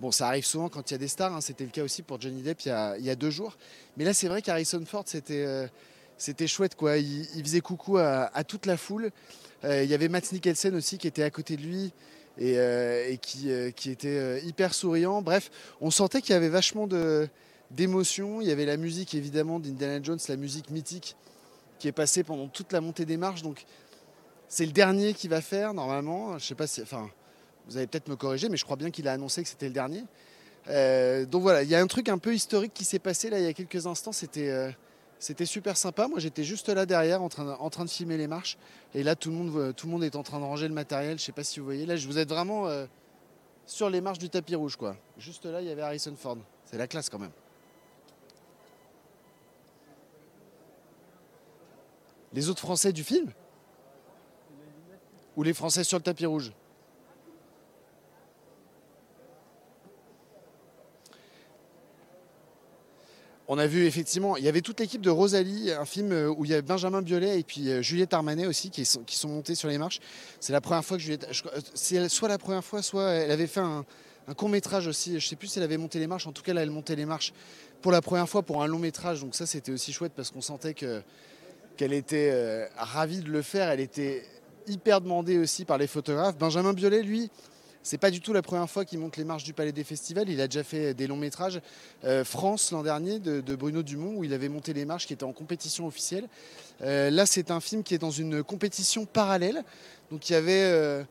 [0.00, 1.40] Bon, ça arrive souvent quand il y a des stars, hein.
[1.40, 3.56] c'était le cas aussi pour Johnny Depp il y a, deux jours.
[3.96, 5.66] Mais là, c'est vrai qu'Harrison Ford, c'était euh,
[6.46, 6.98] chouette, quoi.
[6.98, 9.10] Il, faisait coucou à, toute la foule.
[9.64, 11.92] Euh, il y avait Matt Mikkelsen aussi qui était à côté de lui
[12.36, 15.22] et, euh, qui, qui était hyper souriant.
[15.22, 16.88] Bref, on sentait qu'il y avait vachement
[17.70, 18.40] d'émotion.
[18.40, 21.16] Il y avait la musique évidemment d'Indiana Jones, la musique mythique
[21.78, 23.42] qui est passée pendant toute la montée des marches.
[23.42, 23.64] Donc
[24.48, 26.38] c'est le dernier qu'il va faire normalement.
[26.38, 26.82] Je sais pas si,
[27.66, 29.72] vous allez peut-être me corriger, mais je crois bien qu'il a annoncé que c'était le
[29.72, 30.04] dernier.
[30.68, 33.38] Euh, donc voilà, il y a un truc un peu historique qui s'est passé là
[33.38, 34.12] il y a quelques instants.
[34.12, 34.70] C'était euh,
[35.44, 36.08] super sympa.
[36.08, 38.58] Moi j'étais juste là derrière en train, en train de filmer les marches.
[38.94, 41.18] Et là tout le, monde, tout le monde est en train de ranger le matériel.
[41.18, 41.86] Je sais pas si vous voyez.
[41.86, 42.86] Là vous êtes vraiment euh,
[43.66, 44.96] sur les marches du tapis rouge quoi.
[45.18, 46.38] Juste là il y avait Harrison Ford.
[46.64, 47.32] C'est la classe quand même.
[52.32, 53.32] Les autres Français du film?
[55.36, 56.52] Ou les Français sur le tapis rouge?
[63.48, 66.44] On a vu effectivement, il y avait toute l'équipe de Rosalie, un film euh, où
[66.44, 69.68] il y avait Benjamin Biolay et puis euh, Juliette Armanet aussi qui sont, montés sur
[69.68, 70.00] les marches.
[70.40, 71.28] C'est la première fois que Juliette.
[71.30, 73.84] Euh, c'est soit la première fois, soit elle avait fait un,
[74.36, 75.20] court métrage aussi.
[75.20, 76.26] Je sais plus si elle avait monté les marches.
[76.26, 77.32] En tout cas, là, elle montait les marches
[77.82, 79.20] pour la première fois pour un long métrage.
[79.20, 81.02] Donc ça, c'était aussi chouette parce qu'on sentait que
[81.76, 83.68] qu'elle était ravie de le faire.
[83.68, 84.24] Elle était
[84.66, 86.36] hyper demandée aussi par les photographes.
[86.36, 87.30] Benjamin Biolay, lui,
[87.86, 90.28] c'est pas du tout la première fois qu'il monte les marches du Palais des Festivals.
[90.28, 91.60] Il a déjà fait des longs métrages.
[92.04, 95.22] Euh, France l'an dernier de, Bruno Dumont où il avait monté les marches qui étaient
[95.22, 96.26] en compétition officielle.
[96.82, 99.62] Euh, là, c'est un film qui est dans une compétition parallèle.
[100.10, 101.04] Donc il y avait euh,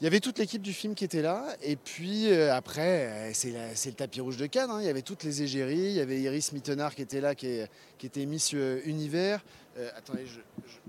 [0.00, 1.44] il y avait toute l'équipe du film qui était là.
[1.62, 4.70] Et puis euh, après, c'est le tapis rouge de Cannes.
[4.70, 4.80] Hein.
[4.80, 5.76] Il y avait toutes les égéries.
[5.76, 7.62] Il y avait Iris Mittenard qui était là, qui,
[8.02, 9.42] était Miss Univers.
[9.78, 10.24] Euh, attendez,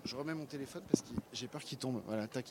[0.05, 2.01] je, remets mon téléphone parce que j'ai peur qu'il tombe.
[2.07, 2.45] Voilà, tac.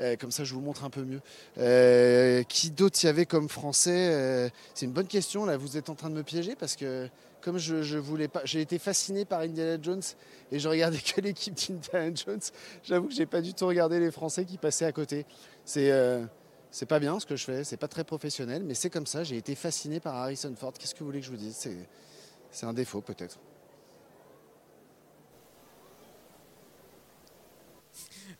[0.00, 1.20] Euh, comme ça, je vous montre un peu mieux.
[1.58, 5.44] Euh, qui d'autre y avait comme français C'est une bonne question.
[5.44, 7.08] Là, vous êtes en train de me piéger parce que
[7.42, 10.02] comme je, voulais pas, j'ai été fasciné par Indiana Jones
[10.50, 12.40] et je regardais que l'équipe d'Indiana Jones.
[12.84, 15.26] J'avoue que j'ai pas du tout regardé les Français qui passaient à côté.
[15.64, 16.24] C'est euh,
[16.70, 19.24] c'est pas bien ce que je fais, c'est pas très professionnel, mais c'est comme ça.
[19.24, 20.72] J'ai été fasciné par Harrison Ford.
[20.72, 21.56] Qu'est-ce que vous voulez que je vous dise?
[21.56, 21.76] C'est
[22.50, 23.38] c'est un défaut peut-être.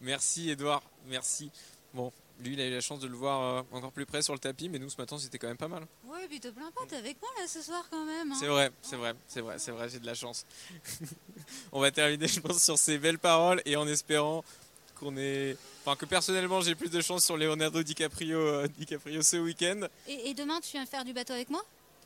[0.00, 1.50] Merci Edouard, merci.
[1.94, 2.10] Bon,
[2.42, 4.38] lui, il a eu la chance de le voir euh, encore plus près sur le
[4.38, 5.86] tapis, mais nous, ce matin, c'était quand même pas mal.
[6.04, 8.32] Ouais, puis te plains pas, t'es avec moi là ce soir quand même.
[8.32, 8.36] Hein.
[8.38, 10.44] C'est vrai, c'est vrai, c'est vrai, c'est vrai, j'ai de la chance.
[11.72, 14.44] On va terminer, je pense, sur ces belles paroles et en espérant
[14.98, 15.56] qu'on ait.
[15.84, 19.88] Enfin, que personnellement, j'ai plus de chance sur Leonardo DiCaprio, euh, DiCaprio ce week-end.
[20.06, 21.62] Et, et, demain, tu viens faire du bateau avec moi?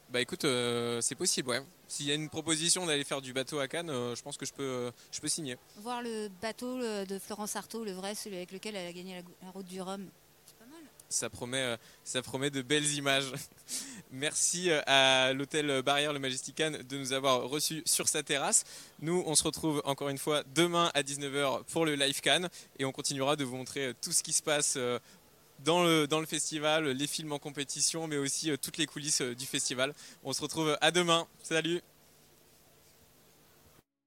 [0.09, 1.63] Bah écoute, euh, c'est possible, ouais.
[1.89, 4.47] S'il y a une proposition d'aller faire du bateau à Cannes, euh, je pense que
[4.47, 5.57] je peux, je peux signer.
[5.79, 9.23] Voir le bateau de Florence Artaud, le vrai, celui avec lequel elle a gagné la,
[9.47, 10.09] la route du Rhum.
[11.09, 13.33] Ça promet, euh, ça promet de belles images.
[14.13, 18.65] Merci à l'hôtel Barrière le Majestic de nous avoir reçus sur sa terrasse.
[19.01, 22.49] Nous, on se retrouve encore une fois demain à 19h pour le Live Cannes
[22.79, 24.79] et on continuera de vous montrer tout ce qui se passe
[25.65, 29.45] dans le, dans le festival, les films en compétition, mais aussi toutes les coulisses du
[29.45, 29.93] festival.
[30.23, 31.27] On se retrouve à demain.
[31.43, 31.83] Salut